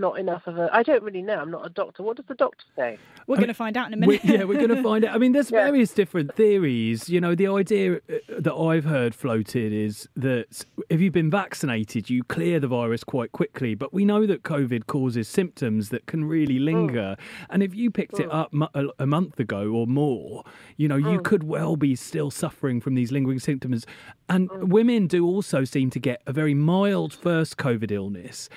not 0.00 0.19
enough 0.19 0.47
of 0.47 0.59
a. 0.59 0.69
I 0.73 0.83
don't 0.83 1.02
really 1.02 1.23
know. 1.23 1.38
I'm 1.38 1.50
not 1.50 1.66
a 1.66 1.69
doctor. 1.69 2.02
What 2.02 2.16
does 2.16 2.26
the 2.26 2.35
doctor 2.35 2.64
say? 2.75 2.99
We're 3.26 3.37
going 3.37 3.49
to 3.49 3.54
find 3.54 3.76
out 3.76 3.92
in 3.92 4.02
a 4.02 4.07
We, 4.07 4.19
minute. 4.19 4.40
yeah, 4.40 4.45
we're 4.45 4.59
going 4.59 4.69
to 4.76 4.83
find 4.83 5.04
out. 5.04 5.14
I 5.14 5.19
mean, 5.19 5.33
there's 5.33 5.50
Yeah. 5.50 5.64
various 5.64 5.92
different 5.92 6.35
theories. 6.35 7.09
You 7.09 7.21
know, 7.21 7.35
the 7.35 7.47
idea 7.47 7.97
uh, 7.97 8.19
that 8.38 8.54
I've 8.54 8.85
heard 8.85 9.14
floated 9.14 9.73
is 9.73 10.09
that 10.16 10.64
if 10.88 11.00
you've 11.00 11.12
been 11.12 11.30
vaccinated, 11.30 12.11
you 12.11 12.25
clear 12.25 12.59
the 12.59 12.66
virus 12.66 13.04
quite 13.04 13.33
quickly. 13.33 13.75
But 13.75 13.92
we 13.92 14.04
know 14.04 14.26
that 14.26 14.42
COVID 14.42 14.87
causes 14.87 15.28
symptoms 15.28 15.90
that 15.90 16.07
can 16.07 16.25
really 16.25 16.59
mm. 16.59 16.64
linger. 16.64 17.16
And 17.50 17.62
if 17.62 17.75
you 17.75 17.90
picked 17.90 18.19
it 18.19 18.28
mm. 18.28 18.35
up 18.35 18.52
mo- 18.52 18.71
a, 18.75 18.87
a 18.99 19.07
month 19.07 19.38
ago 19.38 19.71
or 19.71 19.87
more, 19.87 20.45
you 20.76 20.88
know, 20.88 20.97
you 20.97 21.19
mm. 21.19 21.25
could 21.25 21.45
well 21.45 21.76
be 21.76 21.95
still 21.95 22.30
suffering 22.30 22.80
from 22.80 22.95
these 22.95 23.12
lingering 23.12 23.38
symptoms. 23.38 23.87
And 24.28 24.73
women 24.73 25.07
do 25.07 25.26
also 25.26 25.64
seem 25.64 25.90
to 25.90 25.99
get 25.99 26.23
a 26.26 26.33
very 26.33 26.54
mild 26.54 27.12
first 27.12 27.57
COVID 27.57 27.90
illness. 27.90 28.49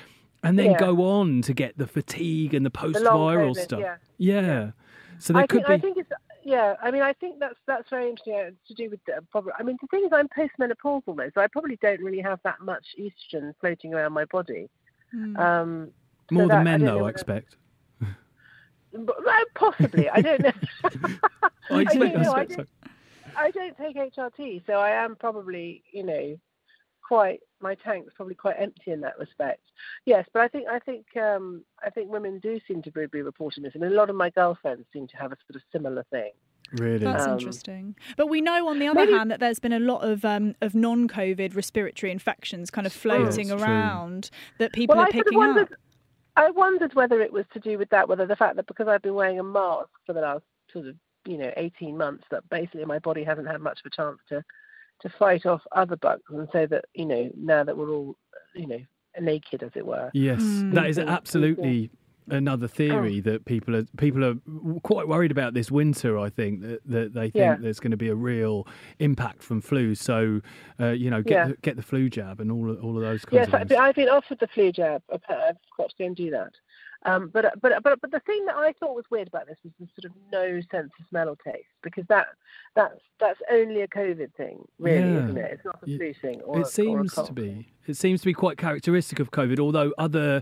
And 0.44 0.60
then 0.60 0.72
Yeah. 0.72 0.78
go 0.80 1.04
on 1.04 1.42
to 1.44 1.54
get 1.54 1.78
the 1.78 1.88
fatigue 1.88 2.54
and 2.54 2.66
the 2.66 2.70
post-viral 2.70 3.54
COVID, 3.54 3.58
stuff. 3.64 3.80
yeah. 3.80 3.96
Yeah. 4.18 4.72
So 5.20 5.34
there 5.34 5.44
I 5.44 5.48
could 5.48 5.66
think 5.66 5.68
be. 5.68 5.74
I 5.74 5.78
think 5.80 5.98
it's 5.98 6.10
yeah. 6.44 6.76
I 6.82 6.92
mean, 6.92 7.02
I 7.02 7.14
think 7.14 7.40
that's 7.40 7.58
that's 7.66 7.90
very 7.90 8.10
interesting 8.10 8.36
uh, 8.36 8.50
to 8.68 8.74
do 8.74 8.90
with 8.90 9.00
the 9.06 9.24
probably. 9.32 9.54
I 9.58 9.64
mean, 9.64 9.78
the 9.82 9.88
thing 9.88 10.04
is, 10.06 10.12
I'm 10.12 10.28
postmenopausal 10.28 11.16
though, 11.16 11.30
so 11.34 11.40
I 11.42 11.48
probably 11.48 11.78
don't 11.82 12.02
really 12.02 12.20
have 12.20 12.40
that 12.44 12.60
much 12.62 12.86
estrogen 13.00 13.54
floating 13.62 13.94
around 13.94 14.12
my 14.14 14.26
body. 14.26 14.70
Mm. 15.16 15.40
Um, 15.40 15.92
so 16.30 16.36
More 16.36 16.48
that- 16.48 16.56
than 16.56 16.64
men, 16.66 16.80
don't 16.82 16.88
though, 16.88 17.00
know 17.00 17.06
I 17.06 17.10
expect. 17.10 17.56
But, 18.96 19.26
well, 19.26 19.44
possibly, 19.56 20.08
I 20.10 20.22
don't 20.22 20.42
know. 20.42 20.52
I 20.84 20.90
I 21.72 21.84
don't 21.84 22.00
know, 22.00 22.32
I 22.32 22.38
I 22.38 22.42
expect 22.42 22.54
so. 22.54 22.66
I 23.36 23.50
don't 23.50 23.76
take 23.78 23.96
HRT, 23.96 24.66
so 24.68 24.74
I 24.74 24.92
am 24.92 25.16
probably, 25.16 25.84
you 25.92 26.04
know, 26.04 26.38
quite 27.08 27.40
my 27.64 27.76
tank's 27.76 28.14
probably 28.16 28.36
quite 28.36 28.58
empty 28.60 28.92
in 28.92 29.02
that 29.02 29.18
respect. 29.18 29.62
Yes, 30.06 30.28
but 30.34 30.42
I 30.44 30.48
think 30.50 30.68
I 30.70 30.78
think 30.80 31.06
um, 31.18 31.64
I 31.84 31.90
think 31.90 32.12
women 32.12 32.40
do 32.40 32.60
seem 32.68 32.82
to 32.84 32.92
be 32.92 33.22
reporting 33.22 33.64
this, 33.64 33.74
and 33.74 33.84
a 33.84 33.90
lot 33.90 34.10
of 34.12 34.16
my 34.16 34.30
girlfriends 34.30 34.86
seem 34.94 35.08
to 35.08 35.18
have 35.18 35.32
a 35.32 35.38
sort 35.48 35.56
of 35.56 35.62
similar 35.72 36.04
thing. 36.12 36.32
Really? 36.74 37.00
That's 37.06 37.26
Um, 37.26 37.34
interesting. 37.34 37.96
But 38.18 38.28
we 38.28 38.42
know, 38.42 38.68
on 38.68 38.80
the 38.80 38.88
other 38.88 39.02
maybe- 39.02 39.14
hand, 39.14 39.30
that 39.32 39.40
there's 39.40 39.60
been 39.60 39.74
a 39.74 39.80
lot 39.80 40.02
of 40.04 40.24
um, 40.26 40.56
of 40.62 40.76
non-COVID 40.76 41.56
respiratory 41.56 42.12
infections 42.12 42.70
kind 42.70 42.86
of 42.86 42.94
floating 42.94 43.48
that's 43.48 43.62
true. 43.62 43.72
around 43.72 44.30
that 44.60 44.74
people 44.74 44.96
well, 44.96 45.06
are 45.06 45.08
I 45.08 45.12
sort 45.12 45.20
of 45.22 45.26
picking 45.26 45.38
wondered. 45.40 45.72
up. 45.74 45.80
I 46.36 46.50
wondered 46.52 46.94
whether 46.96 47.22
it 47.22 47.32
was 47.32 47.46
to 47.54 47.60
do 47.60 47.78
with 47.78 47.90
that, 47.92 48.10
whether 48.10 48.26
the 48.26 48.36
fact 48.36 48.56
that 48.56 48.66
because 48.68 48.88
I've 48.88 49.04
been 49.04 49.14
wearing 49.14 49.40
a 49.40 49.44
mask 49.44 49.90
for 50.06 50.14
the 50.14 50.22
last 50.22 50.44
sort 50.72 50.88
of 50.88 50.96
you 51.26 51.38
know 51.38 51.52
18 51.58 51.96
months, 51.96 52.24
that 52.32 52.48
basically 52.50 52.86
my 52.86 53.00
body 53.00 53.24
hasn't 53.24 53.48
had 53.48 53.62
much 53.62 53.80
of 53.80 53.86
a 53.86 53.96
chance 53.96 54.20
to 54.30 54.44
to 55.04 55.10
fight 55.10 55.46
off 55.46 55.62
other 55.74 55.96
bugs, 55.96 56.24
and 56.30 56.48
so 56.52 56.66
that 56.68 56.86
you 56.96 57.06
know 57.06 57.30
now 57.38 57.64
that 57.64 57.78
we're 57.78 57.92
all 57.92 58.16
you 58.56 58.68
know 58.68 58.80
naked, 59.22 59.62
as 59.64 59.72
it 59.76 59.86
were. 59.86 60.10
Yes, 60.14 60.42
Mm. 60.42 60.74
that 60.74 60.88
is 60.88 60.98
absolutely 60.98 61.92
another 62.30 62.70
theory 62.70 63.18
Oh. 63.20 63.30
that 63.32 63.44
people 63.46 63.76
are 63.76 63.84
people 63.98 64.24
are 64.24 64.36
quite 64.82 65.08
worried 65.10 65.30
about 65.32 65.54
this 65.54 65.70
winter. 65.70 66.18
I 66.18 66.30
think 66.30 66.62
that, 66.62 66.80
that 66.86 67.14
they 67.14 67.24
think 67.30 67.36
Yeah. 67.36 67.56
there's 67.60 67.82
going 67.82 67.92
to 67.92 67.98
be 67.98 68.08
a 68.08 68.16
real 68.16 68.66
impact 69.00 69.44
from 69.44 69.60
flu. 69.60 69.94
So, 69.94 70.40
uh, 70.80 70.92
you 70.92 71.10
know, 71.10 71.22
get 71.22 71.32
Yeah. 71.36 71.48
the, 71.50 71.58
get 71.58 71.76
the 71.76 71.82
flu 71.84 72.10
jab 72.10 72.40
and 72.40 72.50
all 72.50 72.72
of, 72.72 72.82
all 72.84 72.96
of 72.96 73.04
those 73.04 73.26
kinds 73.26 73.40
Yes, 73.42 73.48
of 73.50 73.54
I've 73.56 73.60
things. 73.62 73.70
been, 73.72 73.80
I've 73.82 73.96
been 73.96 74.10
offered 74.10 74.40
the 74.40 74.48
flu 74.48 74.72
jab. 74.72 75.04
I've, 75.12 75.22
I've 75.28 75.58
got 75.78 75.90
to 75.90 75.96
go 76.00 76.06
and 76.06 76.16
do 76.16 76.30
that. 76.32 76.54
Um, 77.06 77.30
but 77.34 77.46
but 77.62 77.84
but 77.84 78.00
but 78.02 78.12
the 78.12 78.20
thing 78.22 78.46
that 78.46 78.56
I 78.56 78.74
thought 78.80 78.96
was 78.96 79.06
weird 79.12 79.28
about 79.28 79.48
this 79.48 79.58
was 79.64 79.74
the 79.80 79.88
sort 80.02 80.06
of 80.06 80.12
no 80.32 80.62
sense 80.72 80.92
of 81.00 81.06
smell 81.10 81.30
or 81.30 81.36
taste 81.38 81.68
because 81.82 82.06
that 82.08 82.28
that's 82.76 83.00
that's 83.20 83.40
only 83.52 83.82
a 83.82 83.88
COVID 83.88 84.34
thing, 84.36 84.66
really, 84.80 85.00
Yeah. 85.14 85.24
isn't 85.26 85.38
it? 85.38 85.52
It's 85.54 85.66
not 85.66 85.80
a 85.84 85.86
flu 85.86 86.14
thing. 86.22 86.42
Or 86.42 86.56
a- 86.56 86.58
or 86.58 86.62
it 86.62 86.68
a 86.68 86.70
seems 86.70 87.14
to 87.16 87.32
be. 87.34 87.68
It 87.88 87.98
seems 87.98 88.22
to 88.22 88.26
be 88.26 88.34
quite 88.34 88.58
characteristic 88.58 89.20
of 89.20 89.32
COVID, 89.32 89.60
although 89.60 89.92
other 89.98 90.42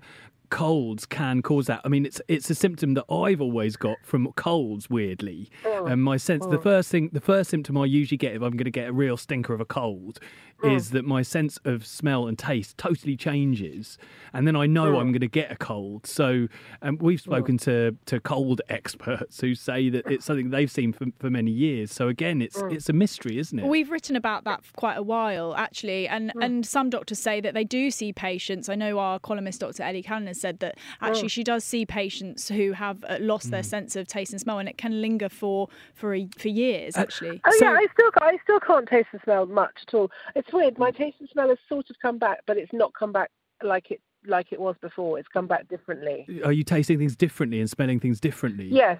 colds 0.49 1.05
can 1.05 1.41
cause 1.41 1.65
that. 1.67 1.79
I 1.85 1.87
mean, 1.87 2.05
it's 2.05 2.21
it's 2.27 2.49
a 2.49 2.55
symptom 2.55 2.93
that 2.95 3.05
I've 3.09 3.39
always 3.41 3.75
got 3.77 3.97
from 4.03 4.31
colds. 4.33 4.89
Weirdly, 4.89 5.49
Oh, 5.65 5.85
and 5.85 6.03
my 6.03 6.17
sense 6.17 6.45
the 6.45 6.57
oh. 6.59 6.61
first 6.61 6.91
thing, 6.91 7.09
the 7.13 7.21
first 7.21 7.49
symptom 7.49 7.77
I 7.77 7.85
usually 7.85 8.17
get 8.17 8.35
if 8.35 8.41
I'm 8.41 8.51
going 8.51 8.65
to 8.65 8.71
get 8.71 8.89
a 8.89 8.93
real 8.93 9.15
stinker 9.17 9.53
of 9.53 9.61
a 9.61 9.65
cold, 9.65 10.19
Mm. 10.61 10.75
is 10.75 10.91
that 10.91 11.05
my 11.05 11.21
sense 11.21 11.57
of 11.65 11.85
smell 11.85 12.27
and 12.27 12.37
taste 12.37 12.77
totally 12.77 13.15
changes, 13.15 13.97
and 14.33 14.47
then 14.47 14.55
I 14.55 14.65
know 14.67 14.93
Mm. 14.93 14.99
I'm 15.01 15.11
going 15.11 15.21
to 15.21 15.27
get 15.27 15.51
a 15.51 15.55
cold. 15.55 16.05
So, 16.05 16.47
um, 16.81 16.97
we've 16.99 17.19
spoken 17.21 17.57
to 17.59 17.95
to 18.05 18.19
cold 18.19 18.61
experts 18.69 19.41
who 19.41 19.55
say 19.55 19.89
that 19.89 20.05
it's 20.09 20.25
something 20.25 20.49
they've 20.51 20.69
seen 20.71 20.93
for, 20.93 21.05
for 21.19 21.29
many 21.29 21.51
years. 21.51 21.91
So 21.91 22.07
again, 22.07 22.41
it's 22.41 22.57
Mm. 22.61 22.73
it's 22.73 22.89
a 22.89 22.93
mystery, 22.93 23.37
isn't 23.39 23.57
it? 23.57 23.65
We've 23.65 23.89
written 23.89 24.15
about 24.15 24.43
that 24.43 24.63
for 24.63 24.73
quite 24.73 24.97
a 24.97 25.03
while, 25.03 25.55
actually, 25.55 26.07
and 26.07 26.31
and 26.41 26.65
some 26.65 26.89
doctors 26.89 27.19
say 27.19 27.41
that 27.41 27.53
they 27.53 27.63
do 27.63 27.89
see 27.91 28.13
patients. 28.13 28.69
I 28.69 28.75
know 28.75 28.99
our 28.99 29.19
columnist, 29.19 29.61
Dr. 29.61 29.83
Ellie 29.83 30.03
Cannon, 30.03 30.27
has 30.27 30.39
said 30.39 30.59
that 30.59 30.77
actually 31.01 31.29
she 31.29 31.43
does 31.43 31.63
see 31.63 31.85
patients 31.85 32.49
who 32.49 32.73
have 32.73 33.03
uh, 33.07 33.17
lost 33.19 33.51
their 33.51 33.63
sense 33.63 33.95
of 33.95 34.07
taste 34.07 34.31
and 34.31 34.41
smell, 34.41 34.59
and 34.59 34.69
it 34.69 34.77
can 34.77 35.01
linger 35.01 35.29
for 35.29 35.67
for 35.93 36.13
a, 36.13 36.27
for 36.37 36.49
years. 36.49 36.95
Actually, 36.97 37.41
Oh 37.45 37.51
So- 37.57 37.65
yeah, 37.65 37.71
I 37.73 37.87
still 37.93 38.11
I 38.21 38.37
still 38.43 38.59
can't 38.59 38.87
taste 38.87 39.07
and 39.11 39.21
smell 39.23 39.45
much 39.45 39.75
at 39.87 39.93
all. 39.93 40.11
It's 40.35 40.50
weird. 40.53 40.77
My 40.77 40.91
taste 40.91 41.17
and 41.19 41.29
smell 41.29 41.49
has 41.49 41.57
sort 41.67 41.89
of 41.89 41.95
come 42.01 42.17
back, 42.17 42.39
but 42.47 42.57
it's 42.57 42.73
not 42.73 42.93
come 42.93 43.11
back 43.11 43.31
like 43.63 43.91
it 43.91 44.01
like 44.25 44.51
it 44.51 44.59
was 44.59 44.75
before. 44.81 45.19
It's 45.19 45.27
come 45.27 45.47
back 45.47 45.67
differently. 45.67 46.27
Are 46.43 46.51
you 46.51 46.63
tasting 46.63 46.97
things 46.97 47.15
differently 47.15 47.59
and 47.59 47.69
smelling 47.69 47.99
things 47.99 48.19
differently? 48.19 48.67
Yes, 48.71 48.99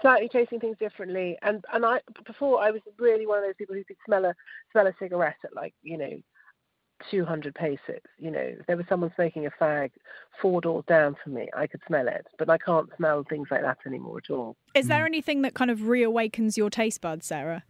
slightly 0.00 0.28
tasting 0.28 0.60
things 0.60 0.76
differently. 0.78 1.36
And 1.42 1.64
and 1.72 1.84
I 1.84 2.00
before 2.26 2.62
I 2.62 2.70
was 2.70 2.80
really 2.98 3.26
one 3.26 3.38
of 3.38 3.44
those 3.44 3.56
people 3.56 3.74
who 3.74 3.84
could 3.84 3.96
smell 4.04 4.24
a 4.24 4.34
smell 4.72 4.86
a 4.86 4.94
cigarette 4.98 5.36
at 5.44 5.54
like 5.54 5.74
you 5.82 5.98
know. 5.98 6.18
200 7.10 7.52
paces, 7.56 8.00
you 8.16 8.30
know, 8.30 8.38
if 8.38 8.64
there 8.68 8.76
was 8.76 8.86
someone 8.88 9.10
smoking 9.16 9.44
a 9.44 9.50
fag 9.60 9.90
four 10.40 10.60
doors 10.60 10.84
down 10.86 11.16
from 11.20 11.34
me, 11.34 11.48
I 11.56 11.66
could 11.66 11.80
smell 11.88 12.06
it, 12.06 12.24
but 12.38 12.48
I 12.48 12.58
can't 12.58 12.88
smell 12.96 13.24
things 13.28 13.48
like 13.50 13.62
that 13.62 13.78
anymore 13.84 14.18
at 14.18 14.32
all. 14.32 14.56
is 14.76 14.86
there 14.86 15.04
anything 15.04 15.42
that 15.42 15.54
kind 15.54 15.72
of 15.72 15.80
reawakens 15.80 16.56
your 16.56 16.70
taste 16.70 17.00
buds, 17.00 17.26
Sarah? 17.26 17.64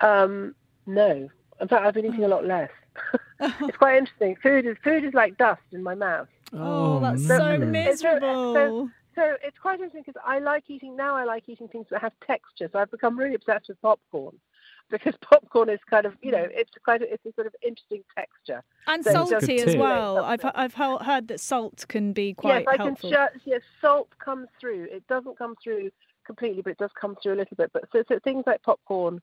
Um, 0.00 0.54
no, 0.86 1.28
in 1.60 1.68
fact, 1.68 1.84
I've 1.84 1.94
been 1.94 2.06
eating 2.06 2.24
a 2.24 2.28
lot 2.28 2.44
less. 2.44 2.70
it's 3.40 3.76
quite 3.76 3.96
interesting. 3.96 4.36
Food 4.42 4.66
is 4.66 4.76
food 4.84 5.04
is 5.04 5.14
like 5.14 5.38
dust 5.38 5.62
in 5.72 5.82
my 5.82 5.94
mouth. 5.94 6.28
Oh, 6.52 6.96
oh 6.96 7.00
that's 7.00 7.22
no. 7.22 7.38
so 7.38 7.58
miserable. 7.58 8.90
So 9.14 9.36
it's 9.42 9.58
quite 9.58 9.74
interesting 9.74 10.02
because 10.06 10.20
I 10.24 10.38
like 10.38 10.64
eating 10.68 10.96
now. 10.96 11.16
I 11.16 11.24
like 11.24 11.48
eating 11.48 11.68
things 11.68 11.86
that 11.90 12.00
have 12.00 12.12
texture. 12.26 12.68
So 12.72 12.78
I've 12.78 12.90
become 12.90 13.18
really 13.18 13.34
obsessed 13.34 13.68
with 13.68 13.80
popcorn 13.82 14.38
because 14.90 15.14
popcorn 15.22 15.68
is 15.70 15.80
kind 15.88 16.06
of 16.06 16.14
you 16.22 16.32
know 16.32 16.46
it's 16.50 16.70
quite 16.84 17.02
a, 17.02 17.12
it's 17.12 17.24
a 17.24 17.32
sort 17.32 17.46
of 17.46 17.54
interesting 17.62 18.02
texture. 18.14 18.62
And 18.86 19.04
So 19.04 19.24
salty 19.26 19.60
as 19.60 19.76
well. 19.76 20.18
I've 20.18 20.44
I've 20.54 20.74
heard 20.74 21.28
that 21.28 21.40
salt 21.40 21.86
can 21.88 22.12
be 22.12 22.34
quite 22.34 22.64
yes, 22.64 22.78
I 22.78 22.82
helpful. 22.82 23.10
can. 23.10 23.28
Ju- 23.34 23.40
yes, 23.46 23.62
salt 23.80 24.08
comes 24.22 24.48
through. 24.60 24.88
It 24.90 25.06
doesn't 25.06 25.38
come 25.38 25.54
through 25.62 25.90
completely, 26.26 26.62
but 26.62 26.70
it 26.70 26.78
does 26.78 26.90
come 27.00 27.16
through 27.22 27.34
a 27.34 27.36
little 27.36 27.56
bit. 27.56 27.70
But 27.72 27.84
so, 27.92 28.04
so 28.06 28.18
things 28.22 28.44
like 28.46 28.62
popcorn, 28.62 29.20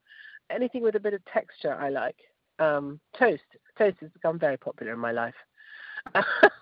anything 0.50 0.82
with 0.82 0.94
a 0.94 1.00
bit 1.00 1.14
of 1.14 1.24
texture, 1.26 1.74
I 1.74 1.88
like. 1.90 2.16
Um, 2.58 3.00
toast. 3.16 3.42
Toast 3.76 3.96
has 4.00 4.10
become 4.10 4.38
very 4.38 4.56
popular 4.56 4.92
in 4.92 4.98
my 4.98 5.12
life. 5.12 5.34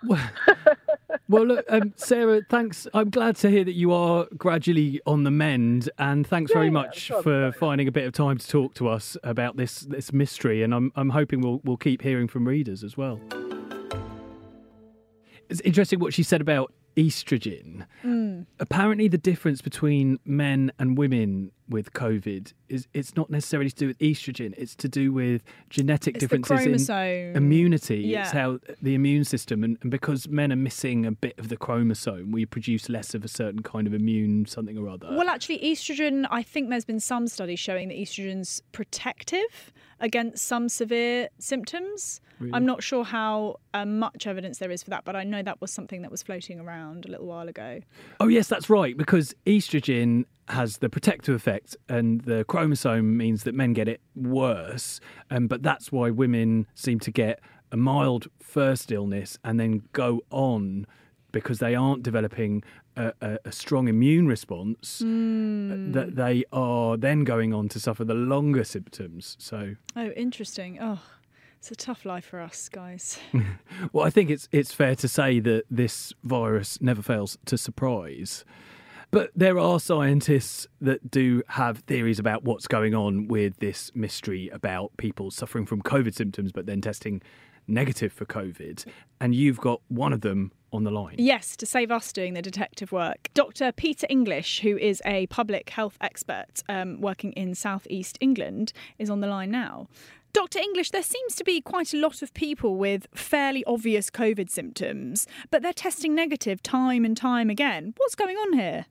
Well, 0.07 0.31
well, 1.28 1.47
look, 1.47 1.64
um, 1.69 1.93
Sarah, 1.97 2.43
thanks. 2.49 2.87
I'm 2.95 3.11
glad 3.11 3.37
to 3.37 3.50
hear 3.50 3.64
that 3.64 3.73
you 3.75 3.93
are 3.93 4.26
gradually 4.37 5.00
on 5.07 5.25
the 5.25 5.31
mend, 5.31 5.90
and 5.99 6.26
thanks 6.26 6.52
very 6.52 6.71
much 6.71 6.99
sure, 6.99 7.23
for 7.23 7.52
finding 7.52 7.88
a 7.88 7.93
bit 7.93 8.07
of 8.07 8.12
time 8.12 8.38
to 8.38 8.47
talk 8.47 8.75
to 8.75 8.88
us 8.88 9.16
about 9.23 9.57
this 9.57 9.81
this 9.81 10.12
mystery. 10.12 10.62
And 10.62 10.75
I'm 10.75 10.93
I'm 10.97 11.11
hoping 11.11 11.40
we'll 11.40 11.61
we'll 11.64 11.76
keep 11.76 12.02
hearing 12.02 12.28
from 12.28 12.47
readers 12.47 12.83
as 12.83 12.97
well. 12.97 13.21
It's 15.49 15.61
interesting 15.61 16.00
what 16.00 16.12
she 16.12 16.23
said 16.23 16.40
about 16.40 16.73
estrogen. 16.96 17.86
Mm. 18.04 18.46
Apparently, 18.58 19.08
the 19.08 19.18
difference 19.18 19.60
between 19.60 20.18
men 20.24 20.72
and 20.78 20.96
women 20.96 21.52
with 21.68 21.92
COVID 21.92 22.52
is 22.68 22.86
it's 22.94 23.16
not 23.16 23.28
necessarily 23.28 23.70
to 23.70 23.76
do 23.76 23.86
with 23.88 23.98
estrogen. 23.98 24.54
It's 24.56 24.74
to 24.76 24.88
do 24.88 25.12
with 25.12 25.42
genetic 25.68 26.16
It's 26.16 26.22
differences 26.22 26.88
in 26.88 27.36
immunity. 27.36 28.14
It's 28.14 28.30
how 28.30 28.60
the 28.80 28.94
immune 28.94 29.24
system, 29.24 29.64
and, 29.64 29.78
and 29.82 29.90
because 29.90 30.28
men 30.28 30.52
are 30.52 30.56
missing 30.56 31.04
a 31.06 31.12
bit 31.12 31.38
of 31.38 31.48
the 31.48 31.56
chromosome, 31.56 32.32
we 32.32 32.46
produce 32.46 32.88
less 32.88 33.14
of 33.14 33.24
a 33.24 33.28
certain 33.28 33.62
kind 33.62 33.86
of 33.86 33.94
immune 33.94 34.46
something 34.46 34.78
or 34.78 34.88
other. 34.88 35.08
Well, 35.10 35.28
actually, 35.28 35.58
estrogen, 35.58 36.26
I 36.30 36.42
think 36.42 36.70
there's 36.70 36.84
been 36.84 37.00
some 37.00 37.26
studies 37.28 37.58
showing 37.58 37.88
that 37.88 37.96
estrogen's 37.96 38.62
protective 38.72 39.72
against 40.00 40.46
some 40.46 40.68
severe 40.68 41.28
symptoms. 41.38 42.20
I'm 42.52 42.66
not 42.66 42.82
sure 42.82 43.02
how 43.02 43.56
uh, 43.72 43.86
much 43.86 44.26
evidence 44.26 44.58
there 44.58 44.70
is 44.70 44.82
for 44.82 44.90
that, 44.90 45.06
but 45.06 45.16
I 45.16 45.24
know 45.24 45.42
that 45.42 45.58
was 45.62 45.70
something 45.70 46.02
that 46.02 46.10
was 46.10 46.22
floating 46.22 46.60
around 46.60 46.86
a 47.05 47.09
little 47.09 47.26
while 47.26 47.49
ago. 47.49 47.81
Oh, 48.21 48.28
yes, 48.28 48.49
that's 48.49 48.69
right, 48.71 48.97
because 48.97 49.35
estrogen 49.47 50.25
has 50.49 50.78
the 50.78 50.88
protective 50.88 51.35
effect, 51.35 51.76
and 51.88 52.21
the 52.23 52.45
chromosome 52.45 53.16
means 53.16 53.43
that 53.45 53.55
men 53.55 53.73
get 53.73 53.88
it 53.88 54.00
worse. 54.14 55.00
Um, 55.31 55.47
but 55.49 55.62
that's 55.62 55.90
why 55.90 56.11
women 56.11 56.66
seem 56.75 57.00
to 57.00 57.11
get 57.11 57.40
a 57.73 57.76
mild 57.76 58.28
first 58.40 58.93
illness 58.93 59.38
and 59.43 59.59
then 59.59 59.83
go 59.93 60.21
on 60.31 60.87
because 61.33 61.59
they 61.59 61.75
aren't 61.75 62.02
developing 62.05 62.62
a, 62.97 63.12
a, 63.21 63.38
a 63.47 63.52
strong 63.52 63.88
immune 63.88 64.26
response. 64.28 65.00
That 65.00 66.12
they 66.14 66.45
are 66.52 66.97
then 66.97 67.25
going 67.25 67.52
on 67.52 67.69
to 67.71 67.81
suffer 67.81 68.05
the 68.05 68.14
longer 68.14 68.62
symptoms. 68.64 69.37
So, 69.40 69.75
Oh, 69.97 70.11
interesting. 70.11 70.78
Oh, 70.81 71.00
it's 71.68 71.82
a 71.82 71.85
tough 71.85 72.04
life 72.04 72.25
for 72.25 72.40
us, 72.40 72.68
guys. 72.68 73.18
well, 73.92 74.06
I 74.06 74.11
think 74.11 74.30
it's 74.30 74.49
it's 74.52 74.73
fair 74.73 74.94
to 74.94 75.08
say 75.08 75.40
that 75.40 75.64
this 75.68 76.12
virus 76.23 76.80
never 76.80 77.02
fails 77.02 77.38
to 77.46 77.58
surprise. 77.58 78.44
But 79.11 79.32
there 79.35 79.58
are 79.58 79.80
scientists 79.80 80.68
that 80.80 81.11
do 81.11 81.42
have 81.49 81.78
theories 81.78 82.20
about 82.20 82.44
what's 82.44 82.68
going 82.68 82.94
on 82.94 83.26
with 83.26 83.56
this 83.58 83.90
mystery 83.96 84.49
about 84.50 84.96
people 84.96 85.32
suffering 85.32 85.66
from 85.66 85.82
COVID 85.82 86.14
symptoms 86.14 86.52
but 86.52 86.66
then 86.66 86.80
testing 86.80 87.20
negative 87.66 88.12
for 88.12 88.26
COVID. 88.26 88.85
And 89.20 89.35
you've 89.35 89.58
got 89.58 89.80
one 89.88 90.12
of 90.12 90.20
them 90.20 90.52
on 90.73 90.85
the 90.85 90.92
line. 90.92 91.16
Yes, 91.18 91.56
to 91.56 91.66
save 91.66 91.90
us 91.90 92.12
doing 92.12 92.35
the 92.35 92.42
detective 92.42 92.92
work. 92.92 93.28
Dr. 93.35 93.73
Peter 93.73 94.06
English, 94.08 94.61
who 94.61 94.76
is 94.76 95.02
a 95.04 95.26
public 95.28 95.70
health 95.70 95.96
expert 96.00 96.62
um, 96.68 97.00
working 97.00 97.32
in 97.32 97.56
southeast 97.56 98.18
England, 98.20 98.73
is 98.99 99.11
on 99.11 99.20
the 99.20 99.26
line 99.26 99.50
now. 99.50 99.88
Dr. 100.37 100.59
English, 100.59 100.90
there 100.90 101.02
seems 101.02 101.35
to 101.37 101.45
be 101.45 101.62
quite 101.62 101.95
a 101.95 101.97
lot 101.97 102.21
of 102.21 102.35
people 102.35 102.76
with 102.76 103.07
fairly 103.14 103.64
obvious 103.64 104.11
COVID 104.11 104.50
symptoms, 104.50 105.26
but 105.50 105.62
they're 105.62 105.73
testing 105.73 106.14
negative 106.14 106.62
time 106.62 107.07
and 107.07 107.16
time 107.16 107.49
again. 107.49 107.95
What's 107.97 108.14
going 108.14 108.37
on 108.37 108.52
here? 108.52 108.85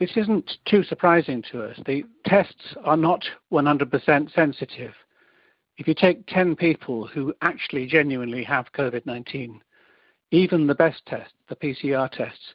This 0.00 0.16
isn't 0.16 0.58
too 0.64 0.82
surprising 0.82 1.40
to 1.52 1.62
us. 1.62 1.78
The 1.86 2.02
tests 2.26 2.74
are 2.82 2.96
not 2.96 3.24
100% 3.52 4.34
sensitive. 4.34 4.92
If 5.78 5.86
you 5.86 5.94
take 5.94 6.26
10 6.26 6.56
people 6.56 7.06
who 7.06 7.32
actually 7.42 7.86
genuinely 7.86 8.42
have 8.42 8.72
COVID 8.72 9.06
19, 9.06 9.60
even 10.32 10.66
the 10.66 10.74
best 10.74 11.06
test, 11.06 11.30
the 11.48 11.54
PCR 11.54 12.10
tests 12.10 12.54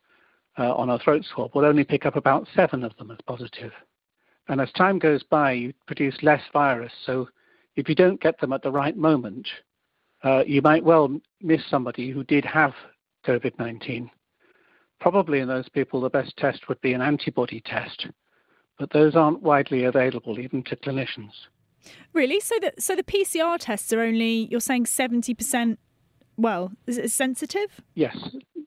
uh, 0.59 0.73
on 0.73 0.89
a 0.89 0.99
throat 0.99 1.23
swab, 1.33 1.55
will 1.55 1.63
only 1.63 1.85
pick 1.85 2.05
up 2.05 2.17
about 2.17 2.45
seven 2.53 2.83
of 2.83 2.93
them 2.97 3.09
as 3.09 3.19
positive. 3.25 3.71
And 4.49 4.59
as 4.59 4.73
time 4.73 4.99
goes 4.99 5.23
by, 5.23 5.53
you 5.53 5.73
produce 5.85 6.21
less 6.21 6.41
virus. 6.51 6.91
So 7.05 7.29
if 7.77 7.87
you 7.87 7.95
don't 7.95 8.19
get 8.19 8.39
them 8.41 8.51
at 8.51 8.63
the 8.63 8.71
right 8.71 8.97
moment, 8.97 9.47
uh, 10.23 10.43
you 10.45 10.61
might 10.61 10.83
well 10.83 11.17
miss 11.41 11.61
somebody 11.69 12.09
who 12.09 12.23
did 12.23 12.43
have 12.43 12.73
COVID 13.25 13.57
19. 13.57 14.09
Probably 14.99 15.39
in 15.39 15.47
those 15.47 15.69
people, 15.69 16.01
the 16.01 16.09
best 16.09 16.35
test 16.37 16.67
would 16.67 16.81
be 16.81 16.93
an 16.93 17.01
antibody 17.01 17.61
test, 17.61 18.07
but 18.79 18.91
those 18.91 19.15
aren't 19.15 19.43
widely 19.43 19.83
available 19.83 20.39
even 20.39 20.63
to 20.63 20.75
clinicians. 20.75 21.31
Really? 22.13 22.39
So 22.39 22.55
the 22.59 22.73
so 22.79 22.95
the 22.95 23.03
PCR 23.03 23.57
tests 23.59 23.93
are 23.93 24.01
only 24.01 24.47
you're 24.49 24.59
saying 24.59 24.87
seventy 24.87 25.35
percent. 25.35 25.79
Well, 26.35 26.71
is 26.87 26.97
it 26.97 27.11
sensitive? 27.11 27.81
Yes, 27.93 28.17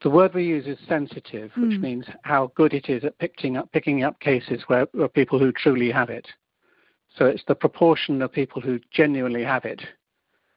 the 0.02 0.11
word 0.11 0.35
we 0.35 0.45
use 0.45 0.67
is 0.67 0.79
sensitive, 0.88 1.50
which 1.57 1.79
mm. 1.79 1.81
means 1.81 2.07
how 2.23 2.52
good 2.55 2.75
it 2.75 2.88
is 2.88 3.05
at 3.05 3.19
picking 3.19 3.57
up 3.57 3.71
picking 3.73 4.05
up 4.05 4.21
cases 4.21 4.62
where, 4.69 4.87
where 4.93 5.09
people 5.09 5.38
who 5.38 5.52
truly 5.52 5.90
have 5.90 6.11
it. 6.11 6.29
So 7.17 7.26
it's 7.26 7.45
the 7.47 7.55
proportion 7.55 8.23
of 8.23 8.33
people 8.33 8.62
who 8.62 8.81
genuinely 8.90 9.45
have 9.45 9.64
it 9.64 9.83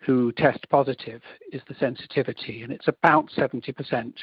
who 0.06 0.32
test 0.34 0.68
positive 0.70 1.22
is 1.52 1.62
the 1.68 1.76
sensitivity, 1.76 2.62
and 2.62 2.74
it's 2.74 2.88
about 2.88 3.30
70% 3.32 4.14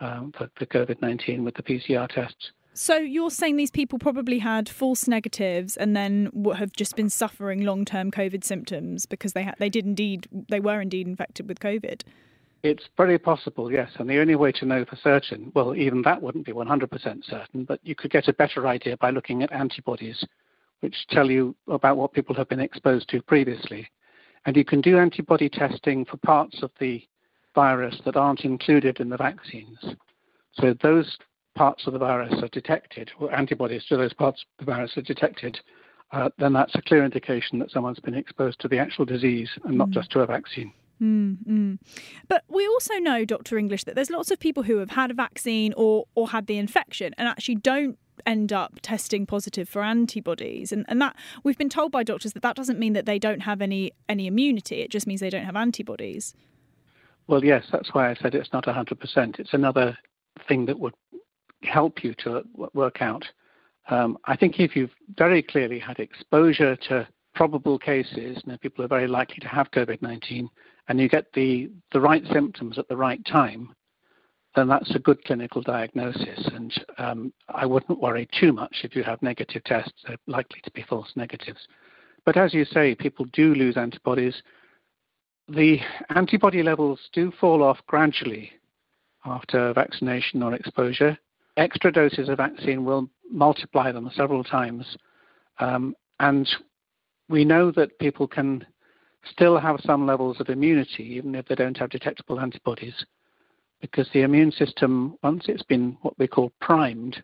um, 0.00 0.32
for, 0.36 0.50
for 0.56 0.66
COVID 0.66 1.00
19 1.00 1.44
with 1.44 1.54
the 1.54 1.62
PCR 1.62 2.08
tests. 2.08 2.52
So 2.74 2.96
you're 2.96 3.30
saying 3.30 3.56
these 3.56 3.70
people 3.70 3.98
probably 3.98 4.38
had 4.38 4.66
false 4.66 5.06
negatives 5.06 5.76
and 5.76 5.94
then 5.94 6.30
have 6.56 6.72
just 6.72 6.96
been 6.96 7.10
suffering 7.10 7.64
long-term 7.64 8.10
COVID 8.10 8.44
symptoms 8.44 9.04
because 9.04 9.34
they 9.34 9.52
they 9.58 9.68
did 9.68 9.84
indeed 9.84 10.26
they 10.48 10.60
were 10.60 10.80
indeed 10.80 11.06
infected 11.06 11.48
with 11.48 11.60
COVID. 11.60 12.00
It's 12.62 12.88
very 12.96 13.18
possible, 13.18 13.70
yes. 13.70 13.90
And 13.98 14.08
the 14.08 14.20
only 14.20 14.36
way 14.36 14.52
to 14.52 14.64
know 14.64 14.84
for 14.84 14.96
certain, 14.96 15.50
well, 15.54 15.74
even 15.74 16.02
that 16.02 16.22
wouldn't 16.22 16.46
be 16.46 16.52
100% 16.52 17.24
certain, 17.24 17.64
but 17.64 17.80
you 17.82 17.96
could 17.96 18.12
get 18.12 18.28
a 18.28 18.32
better 18.32 18.68
idea 18.68 18.96
by 18.96 19.10
looking 19.10 19.42
at 19.42 19.50
antibodies, 19.50 20.24
which 20.82 21.06
tell 21.08 21.30
you 21.30 21.54
about 21.68 21.96
what 21.96 22.12
people 22.12 22.34
have 22.34 22.48
been 22.48 22.60
exposed 22.60 23.08
to 23.08 23.22
previously. 23.22 23.88
And 24.44 24.56
you 24.56 24.64
can 24.64 24.80
do 24.80 24.98
antibody 24.98 25.48
testing 25.48 26.04
for 26.04 26.16
parts 26.18 26.62
of 26.62 26.72
the 26.80 27.02
virus 27.54 28.00
that 28.04 28.16
aren't 28.16 28.44
included 28.44 28.98
in 28.98 29.08
the 29.08 29.16
vaccines. 29.16 29.78
So 30.54 30.74
those 30.82 31.16
parts 31.54 31.86
of 31.86 31.92
the 31.92 32.00
virus 32.00 32.34
are 32.42 32.48
detected, 32.48 33.12
or 33.20 33.32
antibodies 33.32 33.84
to 33.86 33.96
those 33.96 34.12
parts 34.12 34.44
of 34.58 34.66
the 34.66 34.72
virus 34.72 34.96
are 34.96 35.02
detected, 35.02 35.60
uh, 36.10 36.30
then 36.38 36.52
that's 36.52 36.74
a 36.74 36.82
clear 36.82 37.04
indication 37.04 37.60
that 37.60 37.70
someone's 37.70 38.00
been 38.00 38.14
exposed 38.14 38.60
to 38.60 38.68
the 38.68 38.78
actual 38.78 39.04
disease 39.04 39.50
and 39.64 39.78
not 39.78 39.88
mm. 39.88 39.92
just 39.92 40.10
to 40.10 40.20
a 40.20 40.26
vaccine. 40.26 40.72
Mm, 41.00 41.78
But 42.28 42.44
we 42.48 42.66
also 42.66 42.94
know, 42.94 43.24
Dr. 43.24 43.58
English, 43.58 43.84
that 43.84 43.94
there's 43.94 44.10
lots 44.10 44.30
of 44.30 44.38
people 44.38 44.62
who 44.64 44.76
have 44.78 44.90
had 44.90 45.10
a 45.10 45.14
vaccine 45.14 45.74
or, 45.76 46.04
or 46.14 46.28
had 46.28 46.46
the 46.46 46.58
infection 46.58 47.12
and 47.18 47.28
actually 47.28 47.56
don't 47.56 47.98
end 48.26 48.52
up 48.52 48.78
testing 48.82 49.26
positive 49.26 49.68
for 49.68 49.82
antibodies. 49.82 50.72
And, 50.72 50.84
and 50.88 51.00
that 51.00 51.16
we've 51.44 51.58
been 51.58 51.68
told 51.68 51.92
by 51.92 52.02
doctors 52.02 52.32
that 52.32 52.42
that 52.42 52.56
doesn't 52.56 52.78
mean 52.78 52.92
that 52.92 53.06
they 53.06 53.18
don't 53.18 53.40
have 53.40 53.60
any 53.60 53.92
any 54.08 54.26
immunity. 54.26 54.80
It 54.80 54.90
just 54.90 55.06
means 55.06 55.20
they 55.20 55.30
don't 55.30 55.44
have 55.44 55.56
antibodies. 55.56 56.34
Well 57.26 57.44
yes 57.44 57.64
that's 57.70 57.94
why 57.94 58.10
i 58.10 58.14
said 58.14 58.34
it's 58.34 58.52
not 58.52 58.66
100% 58.66 59.38
it's 59.38 59.54
another 59.54 59.96
thing 60.48 60.66
that 60.66 60.78
would 60.78 60.94
help 61.62 62.02
you 62.02 62.14
to 62.14 62.42
work 62.74 63.00
out. 63.00 63.24
Um, 63.88 64.18
i 64.24 64.36
think 64.36 64.58
if 64.60 64.76
you've 64.76 64.94
very 65.16 65.42
clearly 65.42 65.78
had 65.78 65.98
exposure 65.98 66.76
to 66.88 67.06
probable 67.34 67.78
cases 67.78 68.42
you 68.44 68.60
people 68.60 68.84
are 68.84 68.88
very 68.88 69.08
likely 69.08 69.38
to 69.40 69.48
have 69.48 69.70
covid-19 69.70 70.48
and 70.88 71.00
you 71.00 71.08
get 71.08 71.32
the, 71.32 71.70
the 71.92 72.00
right 72.00 72.24
symptoms 72.32 72.78
at 72.78 72.88
the 72.88 72.96
right 72.96 73.24
time, 73.24 73.74
then 74.54 74.68
that's 74.68 74.94
a 74.94 74.98
good 74.98 75.24
clinical 75.24 75.62
diagnosis. 75.62 76.48
And 76.54 76.72
um, 76.98 77.32
I 77.48 77.64
wouldn't 77.66 78.00
worry 78.00 78.28
too 78.38 78.52
much 78.52 78.80
if 78.84 78.94
you 78.94 79.02
have 79.02 79.22
negative 79.22 79.64
tests, 79.64 79.92
they're 80.06 80.16
likely 80.26 80.60
to 80.64 80.70
be 80.72 80.82
false 80.82 81.10
negatives. 81.16 81.60
But 82.24 82.36
as 82.36 82.54
you 82.54 82.64
say, 82.64 82.94
people 82.94 83.26
do 83.32 83.54
lose 83.54 83.76
antibodies. 83.76 84.42
The 85.48 85.78
antibody 86.10 86.62
levels 86.62 87.00
do 87.12 87.32
fall 87.40 87.62
off 87.62 87.78
gradually 87.86 88.52
after 89.24 89.72
vaccination 89.72 90.42
or 90.42 90.54
exposure. 90.54 91.18
Extra 91.56 91.90
doses 91.90 92.28
of 92.28 92.38
vaccine 92.38 92.84
will 92.84 93.08
multiply 93.30 93.90
them 93.90 94.10
several 94.14 94.44
times. 94.44 94.96
Um, 95.58 95.94
and 96.20 96.48
we 97.28 97.44
know 97.44 97.70
that 97.72 97.98
people 97.98 98.28
can 98.28 98.64
still 99.24 99.58
have 99.58 99.80
some 99.84 100.06
levels 100.06 100.40
of 100.40 100.48
immunity, 100.48 101.04
even 101.04 101.34
if 101.34 101.46
they 101.46 101.54
don't 101.54 101.76
have 101.76 101.90
detectable 101.90 102.40
antibodies, 102.40 103.04
because 103.82 104.08
the 104.14 104.22
immune 104.22 104.52
system, 104.52 105.18
once 105.22 105.44
it's 105.48 105.64
been 105.64 105.98
what 106.00 106.18
we 106.18 106.26
call 106.26 106.52
primed 106.60 107.20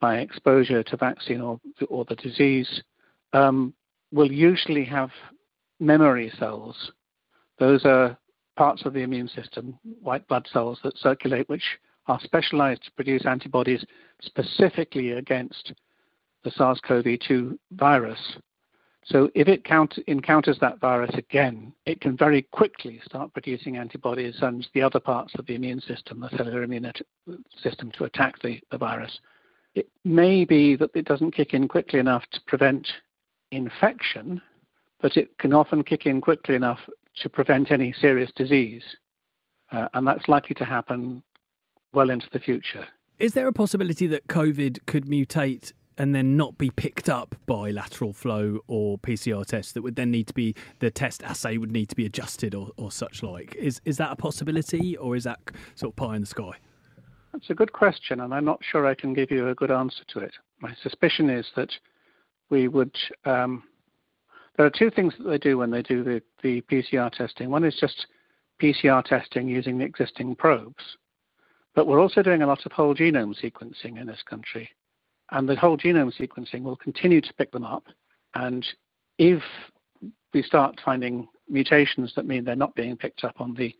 by 0.00 0.18
exposure 0.18 0.82
to 0.82 0.96
vaccine 0.96 1.40
or, 1.40 1.60
or 1.88 2.04
the 2.06 2.16
disease, 2.16 2.82
um, 3.34 3.72
will 4.10 4.32
usually 4.32 4.84
have 4.84 5.10
memory 5.78 6.32
cells. 6.38 6.90
Those 7.58 7.84
are 7.84 8.16
parts 8.56 8.84
of 8.84 8.94
the 8.94 9.00
immune 9.00 9.28
system, 9.28 9.78
white 10.00 10.26
blood 10.28 10.48
cells 10.52 10.80
that 10.82 10.96
circulate, 10.96 11.48
which 11.48 11.78
are 12.06 12.18
specialized 12.24 12.84
to 12.84 12.92
produce 12.92 13.26
antibodies 13.26 13.84
specifically 14.22 15.12
against 15.12 15.72
the 16.42 16.50
SARS 16.50 16.80
CoV 16.86 17.04
2 17.26 17.58
virus. 17.72 18.18
So 19.04 19.30
if 19.34 19.48
it 19.48 19.64
count, 19.64 19.98
encounters 20.06 20.58
that 20.60 20.80
virus 20.80 21.14
again, 21.14 21.72
it 21.86 22.00
can 22.00 22.16
very 22.16 22.42
quickly 22.42 23.00
start 23.04 23.32
producing 23.32 23.76
antibodies 23.76 24.36
and 24.42 24.66
the 24.74 24.82
other 24.82 25.00
parts 25.00 25.32
of 25.38 25.46
the 25.46 25.54
immune 25.54 25.80
system, 25.80 26.20
the 26.20 26.36
cellular 26.36 26.62
immune 26.62 26.90
system, 27.60 27.90
to 27.98 28.04
attack 28.04 28.40
the, 28.42 28.60
the 28.70 28.78
virus. 28.78 29.18
It 29.74 29.88
may 30.04 30.44
be 30.44 30.76
that 30.76 30.90
it 30.94 31.06
doesn't 31.06 31.34
kick 31.34 31.52
in 31.52 31.66
quickly 31.66 31.98
enough 31.98 32.22
to 32.32 32.40
prevent 32.46 32.86
infection, 33.50 34.40
but 35.00 35.16
it 35.16 35.36
can 35.38 35.52
often 35.52 35.82
kick 35.82 36.06
in 36.06 36.20
quickly 36.20 36.54
enough 36.54 36.78
to 37.16 37.28
prevent 37.28 37.72
any 37.72 37.92
serious 37.92 38.30
disease. 38.36 38.84
Uh, 39.72 39.88
and 39.94 40.06
that's 40.06 40.28
likely 40.28 40.54
to 40.54 40.64
happen 40.64 41.22
well 41.92 42.10
into 42.10 42.26
the 42.32 42.38
future. 42.38 42.86
Is 43.18 43.34
there 43.34 43.48
a 43.48 43.52
possibility 43.52 44.06
that 44.08 44.28
COVID 44.28 44.86
could 44.86 45.06
mutate 45.06 45.72
and 45.98 46.14
then 46.14 46.36
not 46.36 46.58
be 46.58 46.70
picked 46.70 47.08
up 47.08 47.34
by 47.46 47.70
lateral 47.70 48.12
flow 48.12 48.60
or 48.66 48.98
PCR 48.98 49.44
tests 49.44 49.72
that 49.72 49.82
would 49.82 49.96
then 49.96 50.10
need 50.10 50.26
to 50.26 50.34
be 50.34 50.54
the 50.78 50.90
test 50.90 51.22
assay 51.22 51.56
would 51.56 51.72
need 51.72 51.88
to 51.88 51.96
be 51.96 52.06
adjusted 52.06 52.54
or, 52.54 52.70
or 52.76 52.90
such 52.90 53.22
like. 53.22 53.54
Is 53.56 53.80
is 53.84 53.96
that 53.98 54.12
a 54.12 54.16
possibility 54.16 54.96
or 54.96 55.16
is 55.16 55.24
that 55.24 55.38
sort 55.74 55.92
of 55.92 55.96
pie 55.96 56.16
in 56.16 56.22
the 56.22 56.26
sky? 56.26 56.52
That's 57.32 57.50
a 57.50 57.54
good 57.54 57.72
question, 57.72 58.20
and 58.20 58.34
I'm 58.34 58.44
not 58.44 58.60
sure 58.62 58.86
I 58.86 58.94
can 58.94 59.14
give 59.14 59.30
you 59.30 59.48
a 59.48 59.54
good 59.54 59.70
answer 59.70 60.04
to 60.08 60.18
it. 60.18 60.34
My 60.60 60.74
suspicion 60.82 61.30
is 61.30 61.46
that 61.56 61.70
we 62.50 62.68
would. 62.68 62.94
Um, 63.24 63.64
there 64.56 64.66
are 64.66 64.70
two 64.70 64.90
things 64.90 65.14
that 65.18 65.28
they 65.28 65.38
do 65.38 65.56
when 65.56 65.70
they 65.70 65.80
do 65.80 66.04
the, 66.04 66.22
the 66.42 66.60
PCR 66.62 67.10
testing. 67.10 67.48
One 67.48 67.64
is 67.64 67.74
just 67.80 68.06
PCR 68.60 69.02
testing 69.02 69.48
using 69.48 69.78
the 69.78 69.84
existing 69.86 70.36
probes, 70.36 70.98
but 71.74 71.86
we're 71.86 72.00
also 72.00 72.22
doing 72.22 72.42
a 72.42 72.46
lot 72.46 72.66
of 72.66 72.72
whole 72.72 72.94
genome 72.94 73.34
sequencing 73.42 73.98
in 73.98 74.06
this 74.06 74.22
country 74.28 74.68
and 75.32 75.48
the 75.48 75.56
whole 75.56 75.76
genome 75.76 76.12
sequencing 76.16 76.62
will 76.62 76.76
continue 76.76 77.20
to 77.20 77.34
pick 77.34 77.50
them 77.52 77.64
up. 77.64 77.84
And 78.34 78.64
if 79.18 79.42
we 80.32 80.42
start 80.42 80.80
finding 80.84 81.28
mutations 81.48 82.12
that 82.16 82.26
mean 82.26 82.44
they're 82.44 82.56
not 82.56 82.74
being 82.74 82.96
picked 82.96 83.24
up 83.24 83.40
on 83.40 83.54
the 83.54 83.74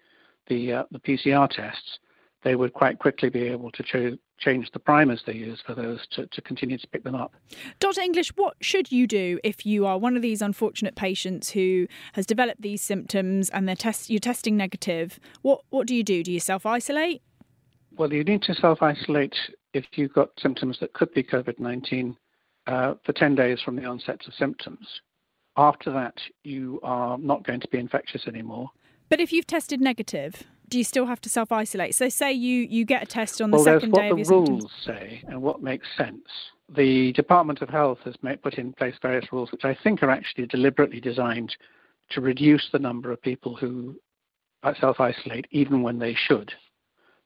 the, 0.49 0.73
uh, 0.73 0.83
the 0.91 0.99
PCR 0.99 1.49
tests, 1.49 2.01
they 2.43 2.57
would 2.57 2.73
quite 2.73 2.99
quickly 2.99 3.29
be 3.29 3.43
able 3.43 3.71
to 3.71 3.83
ch- 3.85 4.19
change 4.41 4.69
the 4.73 4.81
primers 4.81 5.23
they 5.25 5.35
use 5.35 5.63
for 5.65 5.73
those 5.73 6.01
to, 6.11 6.27
to 6.27 6.41
continue 6.43 6.77
to 6.77 6.89
pick 6.89 7.05
them 7.05 7.15
up. 7.15 7.33
Dr. 7.79 8.01
English, 8.01 8.33
what 8.35 8.57
should 8.61 8.91
you 8.91 9.07
do 9.07 9.39
if 9.45 9.65
you 9.65 9.87
are 9.87 9.99
one 9.99 10.17
of 10.17 10.23
these 10.23 10.43
unfortunate 10.43 10.97
patients 10.97 11.51
who 11.51 11.87
has 12.15 12.27
developed 12.27 12.61
these 12.61 12.83
symptoms 12.83 13.51
and 13.51 13.69
they're 13.69 13.77
test- 13.77 14.11
you're 14.11 14.19
testing 14.19 14.57
negative? 14.57 15.21
What 15.43 15.61
what 15.71 15.87
do 15.87 15.95
you 15.95 16.03
do? 16.03 16.25
Do 16.25 16.33
you 16.33 16.41
self 16.41 16.67
isolate? 16.67 17.23
Well, 17.97 18.13
you 18.13 18.25
need 18.25 18.43
to 18.43 18.55
self 18.55 18.83
isolate 18.83 19.37
if 19.75 19.85
you've 19.95 20.13
got 20.13 20.31
symptoms 20.39 20.79
that 20.81 20.93
could 20.93 21.13
be 21.15 21.23
COVID 21.23 21.59
19 21.59 22.17
uh, 22.67 22.95
for 23.05 23.13
10 23.13 23.35
days 23.35 23.61
from 23.65 23.77
the 23.77 23.85
onset 23.85 24.21
of 24.27 24.35
symptoms. 24.35 24.87
After 25.57 25.91
that, 25.93 26.15
you 26.45 26.81
are 26.83 27.19
not 27.19 27.45
going 27.45 27.61
to 27.61 27.69
be 27.69 27.79
infectious 27.79 28.27
anymore. 28.27 28.71
But 29.09 29.21
if 29.21 29.33
you've 29.33 29.47
tested 29.47 29.81
negative, 29.81 30.45
do 30.69 30.79
you 30.79 30.85
still 30.85 31.05
have 31.05 31.21
to 31.23 31.29
self 31.29 31.53
isolate? 31.53 31.95
So, 31.95 32.09
say 32.09 32.33
you, 32.33 32.67
you 32.71 32.87
get 32.87 33.03
a 33.03 33.07
test 33.07 33.43
on 33.43 33.51
the 33.51 33.57
well, 33.59 33.65
second 33.65 33.93
day 33.93 34.09
of 34.09 34.17
your 34.17 34.25
symptoms. 34.25 34.65
Well, 34.87 34.95
the 34.97 35.01
rules 35.01 35.11
say 35.11 35.23
and 35.29 35.43
what 35.43 35.63
makes 35.63 35.87
sense. 35.99 36.27
The 36.75 37.13
Department 37.13 37.61
of 37.61 37.69
Health 37.69 37.99
has 38.05 38.15
made, 38.23 38.43
put 38.43 38.55
in 38.55 38.73
place 38.73 38.95
various 39.03 39.31
rules 39.31 39.53
which 39.53 39.65
I 39.65 39.77
think 39.83 40.03
are 40.03 40.09
actually 40.09 40.47
deliberately 40.47 41.01
designed 41.01 41.55
to 42.13 42.23
reduce 42.23 42.67
the 42.73 42.79
number 42.79 43.13
of 43.13 43.21
people 43.21 43.55
who 43.55 44.01
self 44.81 45.01
isolate 45.01 45.47
even 45.51 45.83
when 45.83 45.99
they 45.99 46.15
should. 46.15 46.53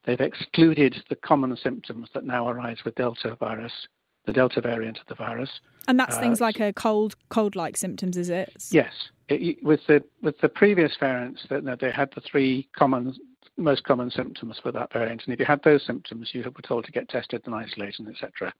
They've 0.07 0.21
excluded 0.21 1.03
the 1.09 1.17
common 1.17 1.57
symptoms 1.57 2.09
that 2.15 2.25
now 2.25 2.49
arise 2.49 2.79
with 2.85 2.95
Delta 2.95 3.37
virus, 3.39 3.73
the 4.25 4.33
Delta 4.33 4.61
variant 4.61 4.99
of 4.99 5.07
the 5.09 5.17
virus. 5.17 5.51
And 5.89 5.99
that's 5.99 6.17
uh, 6.17 6.21
things 6.21 6.41
like 6.41 6.61
a 6.61 6.73
cold, 6.73 7.17
cold-like 7.29 7.77
symptoms, 7.77 8.17
is 8.17 8.31
it? 8.31 8.53
Yes. 8.71 8.93
It, 9.29 9.63
with 9.63 9.81
the 9.89 10.05
with 10.23 10.39
the 10.41 10.49
previous 10.49 10.97
variants, 10.99 11.45
that 11.51 11.81
they 11.81 11.91
had 11.91 12.11
the 12.15 12.21
three 12.21 12.69
common, 12.77 13.15
most 13.57 13.83
common 13.83 14.11
symptoms 14.11 14.61
for 14.63 14.71
that 14.71 14.93
variant, 14.93 15.23
and 15.25 15.35
if 15.35 15.41
you 15.41 15.47
had 15.47 15.63
those 15.65 15.85
symptoms, 15.85 16.31
you 16.33 16.43
were 16.45 16.63
told 16.63 16.85
to 16.85 16.93
get 16.93 17.09
tested 17.09 17.43
and 17.45 17.55
isolated, 17.55 18.07
etc. 18.09 18.55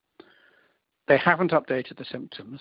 they 1.07 1.17
haven't 1.17 1.51
updated 1.51 1.97
the 1.97 2.05
symptoms. 2.05 2.59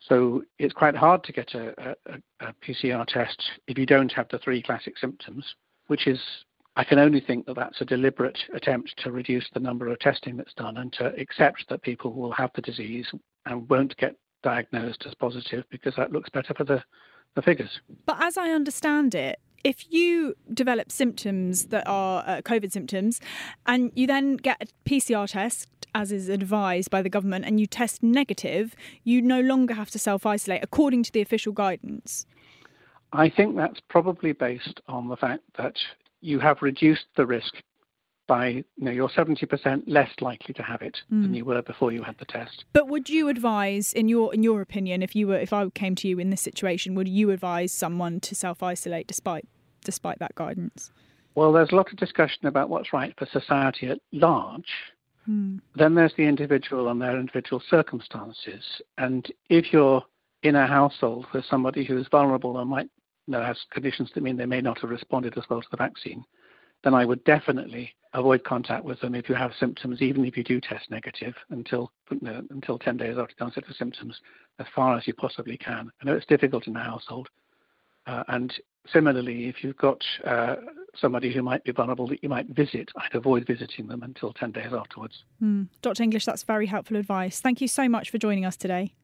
So 0.00 0.42
it's 0.58 0.72
quite 0.74 0.96
hard 0.96 1.22
to 1.24 1.32
get 1.32 1.54
a, 1.54 1.94
a, 2.06 2.14
a, 2.40 2.54
PCR 2.66 3.06
test 3.06 3.42
if 3.66 3.76
you 3.76 3.84
don't 3.84 4.10
have 4.12 4.28
the 4.30 4.38
three 4.38 4.62
classic 4.62 4.96
symptoms, 4.98 5.54
which 5.88 6.06
is, 6.06 6.18
I 6.76 6.84
can 6.84 6.98
only 6.98 7.20
think 7.20 7.46
that 7.46 7.56
that's 7.56 7.80
a 7.80 7.84
deliberate 7.84 8.38
attempt 8.54 8.94
to 9.02 9.10
reduce 9.10 9.46
the 9.52 9.60
number 9.60 9.88
of 9.88 9.98
testing 9.98 10.36
that's 10.36 10.54
done 10.54 10.76
and 10.76 10.92
to 10.94 11.06
accept 11.20 11.68
that 11.68 11.82
people 11.82 12.12
will 12.12 12.32
have 12.32 12.50
the 12.54 12.62
disease 12.62 13.06
and 13.46 13.68
won't 13.68 13.96
get 13.96 14.14
diagnosed 14.42 15.04
as 15.06 15.14
positive 15.14 15.64
because 15.70 15.94
that 15.96 16.12
looks 16.12 16.30
better 16.30 16.54
for 16.54 16.64
the, 16.64 16.82
the 17.34 17.42
figures. 17.42 17.80
But 18.06 18.22
as 18.22 18.38
I 18.38 18.50
understand 18.50 19.14
it, 19.14 19.40
if 19.64 19.92
you 19.92 20.34
develop 20.52 20.90
symptoms 20.90 21.66
that 21.66 21.86
are 21.86 22.24
uh, 22.26 22.40
COVID 22.42 22.72
symptoms 22.72 23.20
and 23.66 23.92
you 23.94 24.06
then 24.06 24.36
get 24.36 24.62
a 24.62 24.88
PCR 24.88 25.28
test, 25.28 25.68
as 25.94 26.12
is 26.12 26.28
advised 26.28 26.90
by 26.90 27.02
the 27.02 27.10
government, 27.10 27.44
and 27.44 27.60
you 27.60 27.66
test 27.66 28.02
negative, 28.02 28.74
you 29.04 29.20
no 29.20 29.40
longer 29.40 29.74
have 29.74 29.90
to 29.90 29.98
self 29.98 30.24
isolate 30.24 30.62
according 30.62 31.02
to 31.02 31.12
the 31.12 31.20
official 31.20 31.52
guidance. 31.52 32.26
I 33.12 33.28
think 33.28 33.56
that's 33.56 33.80
probably 33.88 34.32
based 34.32 34.80
on 34.86 35.08
the 35.08 35.16
fact 35.16 35.42
that 35.58 35.74
you 36.20 36.38
have 36.38 36.62
reduced 36.62 37.06
the 37.16 37.26
risk 37.26 37.54
by 38.30 38.48
you 38.48 38.64
know 38.78 38.92
you're 38.92 39.08
70% 39.08 39.82
less 39.88 40.10
likely 40.20 40.54
to 40.54 40.62
have 40.62 40.82
it 40.82 40.98
mm. 41.12 41.22
than 41.22 41.30
hmm. 41.30 41.34
you 41.34 41.44
were 41.44 41.62
before 41.62 41.90
you 41.90 42.04
had 42.04 42.16
the 42.18 42.24
test. 42.24 42.64
But 42.72 42.86
would 42.86 43.08
you 43.08 43.28
advise 43.28 43.92
in 43.92 44.08
your 44.08 44.32
in 44.32 44.44
your 44.44 44.60
opinion 44.60 45.02
if 45.02 45.16
you 45.16 45.26
were 45.26 45.38
if 45.38 45.52
I 45.52 45.68
came 45.70 45.96
to 45.96 46.06
you 46.06 46.20
in 46.20 46.30
this 46.30 46.40
situation 46.40 46.94
would 46.94 47.08
you 47.08 47.30
advise 47.30 47.72
someone 47.72 48.20
to 48.20 48.34
self-isolate 48.36 49.08
despite 49.08 49.48
despite 49.84 50.20
that 50.20 50.36
guidance? 50.36 50.92
Well, 51.34 51.52
there's 51.52 51.72
a 51.72 51.74
lot 51.74 51.90
of 51.90 51.98
discussion 51.98 52.46
about 52.46 52.68
what's 52.68 52.92
right 52.92 53.14
for 53.18 53.26
society 53.26 53.88
at 53.88 53.98
large. 54.12 54.72
Hmm. 55.26 55.58
Then 55.74 55.94
there's 55.94 56.14
the 56.16 56.24
individual 56.24 56.88
and 56.88 57.02
their 57.02 57.18
individual 57.18 57.62
circumstances. 57.68 58.62
And 58.96 59.26
if 59.48 59.72
you're 59.72 60.02
in 60.42 60.56
a 60.56 60.66
household 60.66 61.26
with 61.32 61.44
somebody 61.44 61.84
who 61.84 61.98
is 61.98 62.06
vulnerable 62.10 62.58
and 62.58 62.70
might 62.70 62.88
know, 63.30 63.42
has 63.42 63.58
conditions 63.70 64.10
that 64.14 64.22
mean 64.22 64.36
they 64.36 64.46
may 64.46 64.60
not 64.60 64.80
have 64.80 64.90
responded 64.90 65.36
as 65.36 65.44
well 65.48 65.60
to 65.60 65.68
the 65.70 65.76
vaccine, 65.76 66.24
then 66.82 66.94
I 66.94 67.04
would 67.04 67.22
definitely 67.24 67.94
avoid 68.14 68.42
contact 68.44 68.84
with 68.84 69.00
them 69.00 69.14
if 69.14 69.28
you 69.28 69.34
have 69.34 69.52
symptoms, 69.58 70.02
even 70.02 70.24
if 70.24 70.36
you 70.36 70.42
do 70.42 70.60
test 70.60 70.90
negative 70.90 71.34
until 71.50 71.92
until 72.10 72.78
10 72.78 72.96
days 72.96 73.16
after 73.18 73.34
the 73.38 73.44
onset 73.44 73.68
of 73.68 73.76
symptoms, 73.76 74.20
as 74.58 74.66
far 74.74 74.96
as 74.96 75.06
you 75.06 75.14
possibly 75.14 75.56
can. 75.56 75.90
I 76.00 76.04
know 76.04 76.14
it's 76.14 76.26
difficult 76.26 76.66
in 76.66 76.72
the 76.72 76.80
household. 76.80 77.28
Uh, 78.06 78.24
and 78.28 78.52
similarly, 78.92 79.46
if 79.46 79.62
you've 79.62 79.76
got 79.76 80.02
uh, 80.24 80.56
somebody 80.96 81.32
who 81.32 81.42
might 81.42 81.62
be 81.64 81.72
vulnerable 81.72 82.08
that 82.08 82.22
you 82.22 82.28
might 82.28 82.46
visit, 82.48 82.88
I'd 82.96 83.14
avoid 83.14 83.46
visiting 83.46 83.86
them 83.86 84.02
until 84.02 84.32
10 84.32 84.52
days 84.52 84.72
afterwards. 84.72 85.24
Mm. 85.42 85.68
Dr. 85.82 86.02
English, 86.02 86.24
that's 86.24 86.42
very 86.42 86.66
helpful 86.66 86.96
advice. 86.96 87.40
Thank 87.40 87.60
you 87.60 87.68
so 87.68 87.88
much 87.88 88.10
for 88.10 88.18
joining 88.18 88.44
us 88.44 88.56
today. 88.56 88.94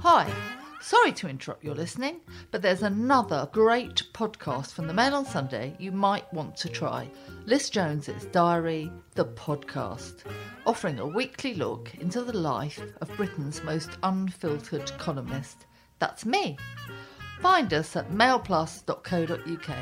Hi. 0.00 0.51
Sorry 0.82 1.12
to 1.12 1.28
interrupt 1.28 1.62
your 1.62 1.76
listening, 1.76 2.20
but 2.50 2.60
there's 2.60 2.82
another 2.82 3.48
great 3.52 4.02
podcast 4.12 4.72
from 4.72 4.88
the 4.88 4.92
Mail 4.92 5.14
on 5.14 5.24
Sunday 5.24 5.76
you 5.78 5.92
might 5.92 6.30
want 6.34 6.56
to 6.56 6.68
try. 6.68 7.08
Liz 7.46 7.70
Jones's 7.70 8.24
Diary, 8.26 8.90
the 9.14 9.26
podcast, 9.26 10.24
offering 10.66 10.98
a 10.98 11.06
weekly 11.06 11.54
look 11.54 11.94
into 12.00 12.24
the 12.24 12.36
life 12.36 12.82
of 13.00 13.16
Britain's 13.16 13.62
most 13.62 13.90
unfiltered 14.02 14.90
columnist. 14.98 15.66
That's 16.00 16.26
me. 16.26 16.58
Find 17.40 17.72
us 17.72 17.94
at 17.94 18.10
mailplus.co.uk. 18.10 19.76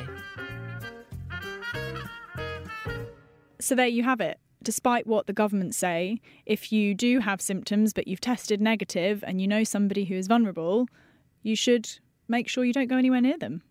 So 3.59 3.75
there 3.75 3.87
you 3.87 4.03
have 4.03 4.21
it 4.21 4.39
despite 4.63 5.07
what 5.07 5.27
the 5.27 5.33
government 5.33 5.75
say, 5.75 6.21
if 6.47 6.73
you 6.73 6.95
do 6.95 7.21
have 7.21 7.41
symptoms 7.41 7.93
but 7.93 8.07
you've 8.07 8.21
tested 8.21 8.61
negative 8.61 9.25
and 9.27 9.41
you 9.41 9.49
know 9.49 9.65
somebody 9.65 10.05
who 10.05 10.15
is 10.15 10.27
vulnerable, 10.27 10.87
you 11.43 11.57
should 11.57 11.89
make 12.29 12.49
sure 12.49 12.65
you 12.65 12.73
don't 12.73 12.89
go 12.89 12.97
anywhere 12.97 13.21
near 13.21 13.39
them. 13.39 13.63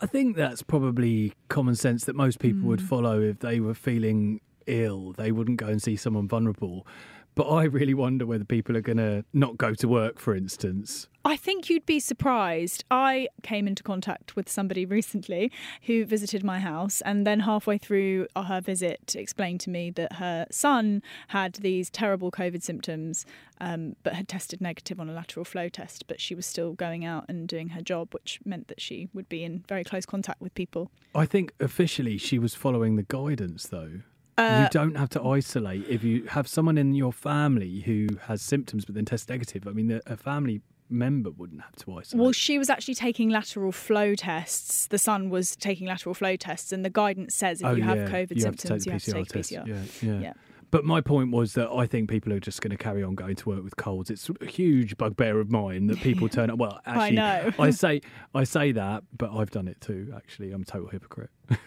I 0.00 0.06
think 0.06 0.36
that's 0.36 0.62
probably 0.62 1.32
common 1.48 1.76
sense 1.76 2.04
that 2.04 2.16
most 2.16 2.40
people 2.40 2.62
mm. 2.62 2.66
would 2.66 2.82
follow 2.82 3.20
if 3.20 3.38
they 3.38 3.60
were 3.60 3.74
feeling 3.74 4.40
ill. 4.66 5.12
They 5.12 5.30
wouldn't 5.30 5.58
go 5.58 5.66
and 5.66 5.80
see 5.80 5.96
someone 5.96 6.28
vulnerable. 6.28 6.86
But 7.34 7.48
I 7.48 7.64
really 7.64 7.94
wonder 7.94 8.26
whether 8.26 8.44
people 8.44 8.76
are 8.76 8.80
going 8.80 8.98
to 8.98 9.24
not 9.32 9.58
go 9.58 9.74
to 9.74 9.88
work, 9.88 10.20
for 10.20 10.36
instance. 10.36 11.08
I 11.26 11.36
think 11.36 11.70
you'd 11.70 11.86
be 11.86 12.00
surprised. 12.00 12.84
I 12.90 13.28
came 13.42 13.66
into 13.66 13.82
contact 13.82 14.36
with 14.36 14.48
somebody 14.48 14.84
recently 14.86 15.50
who 15.82 16.04
visited 16.04 16.44
my 16.44 16.60
house, 16.60 17.00
and 17.00 17.26
then 17.26 17.40
halfway 17.40 17.78
through 17.78 18.28
her 18.36 18.60
visit, 18.60 19.16
explained 19.16 19.60
to 19.60 19.70
me 19.70 19.90
that 19.90 20.14
her 20.14 20.46
son 20.50 21.02
had 21.28 21.54
these 21.54 21.90
terrible 21.90 22.30
COVID 22.30 22.62
symptoms, 22.62 23.24
um, 23.60 23.96
but 24.02 24.12
had 24.12 24.28
tested 24.28 24.60
negative 24.60 25.00
on 25.00 25.08
a 25.08 25.12
lateral 25.12 25.44
flow 25.44 25.68
test. 25.68 26.06
But 26.06 26.20
she 26.20 26.34
was 26.34 26.46
still 26.46 26.74
going 26.74 27.04
out 27.04 27.24
and 27.28 27.48
doing 27.48 27.70
her 27.70 27.80
job, 27.80 28.12
which 28.12 28.38
meant 28.44 28.68
that 28.68 28.80
she 28.80 29.08
would 29.12 29.28
be 29.28 29.42
in 29.42 29.64
very 29.66 29.82
close 29.82 30.06
contact 30.06 30.40
with 30.40 30.54
people. 30.54 30.90
I 31.14 31.26
think 31.26 31.52
officially 31.58 32.18
she 32.18 32.38
was 32.38 32.54
following 32.54 32.96
the 32.96 33.02
guidance, 33.02 33.66
though. 33.66 34.00
Uh, 34.36 34.62
you 34.64 34.68
don't 34.70 34.96
have 34.96 35.08
to 35.10 35.22
isolate 35.22 35.86
if 35.88 36.02
you 36.02 36.24
have 36.26 36.48
someone 36.48 36.76
in 36.76 36.94
your 36.94 37.12
family 37.12 37.80
who 37.80 38.08
has 38.22 38.42
symptoms 38.42 38.84
but 38.84 38.94
then 38.94 39.04
test 39.04 39.28
negative. 39.28 39.66
I 39.68 39.70
mean, 39.70 40.00
a 40.06 40.16
family 40.16 40.60
member 40.90 41.30
wouldn't 41.30 41.60
have 41.60 41.76
to 41.76 41.98
isolate. 41.98 42.20
Well, 42.20 42.32
she 42.32 42.58
was 42.58 42.68
actually 42.68 42.94
taking 42.94 43.30
lateral 43.30 43.72
flow 43.72 44.14
tests. 44.14 44.86
The 44.86 44.98
son 44.98 45.30
was 45.30 45.56
taking 45.56 45.86
lateral 45.86 46.14
flow 46.14 46.36
tests, 46.36 46.72
and 46.72 46.84
the 46.84 46.90
guidance 46.90 47.34
says 47.34 47.60
if 47.60 47.66
oh, 47.66 47.72
you 47.72 47.84
yeah. 47.84 47.94
have 47.94 48.10
COVID 48.10 48.34
you 48.34 48.40
symptoms, 48.40 48.84
have 48.84 48.86
you 48.86 48.92
have 48.92 49.02
to 49.02 49.12
take 49.12 49.28
test. 49.28 49.52
PCR. 49.52 49.66
Yeah, 49.66 49.82
yeah. 50.02 50.20
yeah. 50.20 50.32
But 50.70 50.84
my 50.84 51.00
point 51.00 51.30
was 51.30 51.52
that 51.52 51.70
I 51.70 51.86
think 51.86 52.10
people 52.10 52.32
are 52.32 52.40
just 52.40 52.60
going 52.60 52.72
to 52.72 52.76
carry 52.76 53.04
on 53.04 53.14
going 53.14 53.36
to 53.36 53.48
work 53.48 53.62
with 53.62 53.76
colds. 53.76 54.10
It's 54.10 54.28
a 54.40 54.46
huge 54.46 54.96
bugbear 54.96 55.38
of 55.38 55.48
mine 55.48 55.86
that 55.86 56.00
people 56.00 56.28
turn 56.28 56.50
up. 56.50 56.58
Well, 56.58 56.80
actually, 56.86 57.20
I 57.20 57.42
know. 57.44 57.52
I 57.60 57.70
say 57.84 58.00
I 58.34 58.42
say 58.42 58.72
that, 58.72 59.04
but 59.16 59.30
I've 59.32 59.52
done 59.52 59.68
it 59.68 59.80
too. 59.80 60.12
Actually, 60.16 60.50
I'm 60.50 60.62
a 60.62 60.64
total 60.64 60.88
hypocrite. 60.88 61.30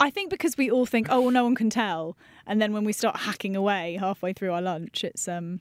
I 0.00 0.10
think 0.10 0.30
because 0.30 0.56
we 0.56 0.70
all 0.70 0.86
think, 0.86 1.08
oh, 1.10 1.20
well, 1.20 1.30
no 1.30 1.44
one 1.44 1.54
can 1.54 1.70
tell, 1.70 2.16
and 2.46 2.60
then 2.60 2.72
when 2.72 2.84
we 2.84 2.92
start 2.92 3.16
hacking 3.18 3.56
away 3.56 3.96
halfway 4.00 4.32
through 4.32 4.52
our 4.52 4.62
lunch, 4.62 5.04
it's 5.04 5.28
um. 5.28 5.60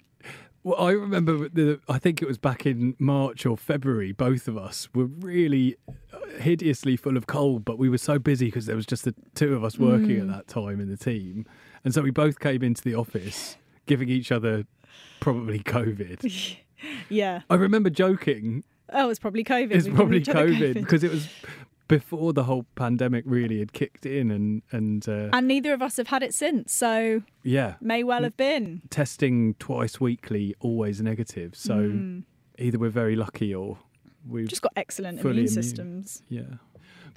Well, 0.63 0.79
I 0.79 0.91
remember 0.91 1.47
the. 1.49 1.79
I 1.88 1.99
think 1.99 2.21
it 2.21 2.27
was 2.27 2.38
back 2.38 2.65
in 2.65 2.95
March 2.99 3.45
or 3.45 3.57
February. 3.57 4.12
Both 4.12 4.47
of 4.47 4.57
us 4.57 4.89
were 4.93 5.05
really 5.05 5.77
hideously 6.39 6.97
full 6.97 7.17
of 7.17 7.27
cold, 7.27 7.65
but 7.65 7.77
we 7.77 7.89
were 7.89 7.97
so 7.97 8.19
busy 8.19 8.45
because 8.45 8.65
there 8.65 8.75
was 8.75 8.85
just 8.85 9.05
the 9.05 9.15
two 9.35 9.55
of 9.55 9.63
us 9.63 9.77
working 9.77 10.17
mm. 10.17 10.21
at 10.21 10.27
that 10.27 10.47
time 10.47 10.79
in 10.79 10.89
the 10.89 10.97
team, 10.97 11.45
and 11.83 11.93
so 11.93 12.01
we 12.01 12.12
both 12.12 12.39
came 12.39 12.63
into 12.63 12.81
the 12.81 12.95
office 12.95 13.57
giving 13.85 14.09
each 14.09 14.31
other 14.31 14.65
probably 15.19 15.59
COVID. 15.59 16.57
yeah, 17.09 17.41
I 17.49 17.55
remember 17.55 17.89
joking. 17.89 18.63
Oh, 18.91 19.09
it's 19.09 19.19
probably 19.19 19.43
COVID. 19.43 19.71
It's 19.71 19.88
probably 19.88 20.21
COVID 20.21 20.73
because 20.73 21.03
it 21.03 21.12
was 21.12 21.27
before 21.89 22.32
the 22.34 22.43
whole 22.45 22.65
pandemic 22.75 23.25
really 23.28 23.60
had 23.60 23.73
kicked 23.73 24.06
in 24.06 24.32
and 24.32 24.62
and 24.71 25.10
uh, 25.10 25.28
and 25.34 25.47
neither 25.47 25.73
of 25.73 25.82
us 25.82 25.97
have 25.97 26.08
had 26.08 26.23
it 26.23 26.34
since 26.34 26.71
so 26.71 27.21
yeah. 27.43 27.75
may 27.82 28.04
well 28.04 28.23
have 28.23 28.38
been. 28.38 28.82
Testing 28.89 29.56
twice 29.56 29.99
weekly 29.99 30.56
always 30.62 31.02
negative. 31.02 31.56
So 31.56 31.73
mm. 31.75 32.23
either 32.58 32.80
we're 32.80 32.89
very 32.89 33.17
lucky 33.17 33.54
or 33.54 33.80
we've 34.25 34.47
just 34.47 34.62
got 34.62 34.71
excellent 34.78 35.19
immune, 35.19 35.34
immune. 35.34 35.47
systems. 35.49 36.23
Yeah. 36.30 36.43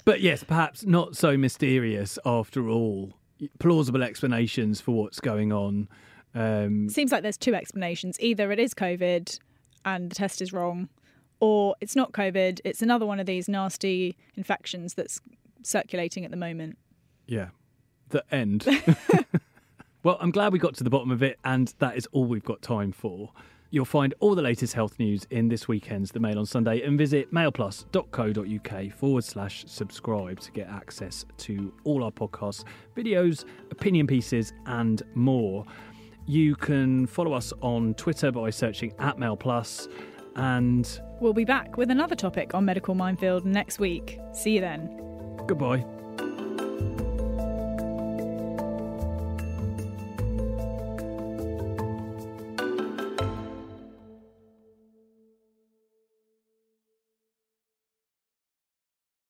But 0.03 0.19
yes 0.19 0.43
perhaps 0.43 0.83
not 0.83 1.15
so 1.15 1.37
mysterious 1.37 2.19
after 2.25 2.67
all. 2.67 3.13
Plausible 3.59 4.03
explanations 4.03 4.81
for 4.81 4.91
what's 4.91 5.19
going 5.19 5.53
on. 5.53 5.87
Um, 6.35 6.89
seems 6.89 7.11
like 7.11 7.21
there's 7.21 7.37
two 7.37 7.53
explanations. 7.53 8.19
Either 8.19 8.51
it 8.51 8.59
is 8.59 8.73
covid 8.73 9.39
and 9.85 10.09
the 10.09 10.15
test 10.15 10.41
is 10.41 10.51
wrong 10.51 10.89
or 11.43 11.75
it's 11.81 11.93
not 11.93 12.13
COVID, 12.13 12.61
it's 12.63 12.81
another 12.81 13.05
one 13.05 13.19
of 13.19 13.25
these 13.25 13.49
nasty 13.49 14.15
infections 14.37 14.93
that's 14.93 15.19
circulating 15.61 16.23
at 16.23 16.31
the 16.31 16.37
moment. 16.37 16.77
Yeah. 17.27 17.49
The 18.11 18.23
end. 18.31 18.65
well, 20.03 20.17
I'm 20.21 20.31
glad 20.31 20.53
we 20.53 20.59
got 20.59 20.73
to 20.75 20.85
the 20.85 20.89
bottom 20.89 21.11
of 21.11 21.21
it, 21.21 21.39
and 21.43 21.73
that 21.79 21.97
is 21.97 22.07
all 22.13 22.23
we've 22.23 22.45
got 22.45 22.61
time 22.61 22.93
for. 22.93 23.33
You'll 23.71 23.83
find 23.83 24.13
all 24.21 24.35
the 24.35 24.41
latest 24.41 24.73
health 24.73 24.97
news 24.99 25.27
in 25.31 25.49
this 25.49 25.67
weekend's 25.67 26.11
The 26.11 26.21
Mail 26.21 26.39
on 26.39 26.45
Sunday 26.45 26.81
and 26.81 26.97
visit 26.97 27.33
mailplus.co.uk 27.33 28.93
forward 28.93 29.23
slash 29.25 29.65
subscribe 29.67 30.39
to 30.39 30.51
get 30.53 30.69
access 30.69 31.25
to 31.39 31.73
all 31.83 32.05
our 32.05 32.11
podcasts, 32.11 32.63
videos, 32.95 33.43
opinion 33.69 34.07
pieces, 34.07 34.53
and 34.65 35.03
more. 35.13 35.65
You 36.25 36.55
can 36.55 37.05
follow 37.05 37.33
us 37.33 37.51
on 37.59 37.95
Twitter 37.95 38.31
by 38.31 38.49
searching 38.49 38.93
at 38.97 39.17
MailPlus 39.17 39.89
and 40.35 41.01
we'll 41.19 41.33
be 41.33 41.45
back 41.45 41.77
with 41.77 41.91
another 41.91 42.15
topic 42.15 42.53
on 42.53 42.65
Medical 42.65 42.95
Minefield 42.95 43.45
next 43.45 43.79
week. 43.79 44.19
See 44.33 44.55
you 44.55 44.61
then. 44.61 44.89
Goodbye. 45.47 45.85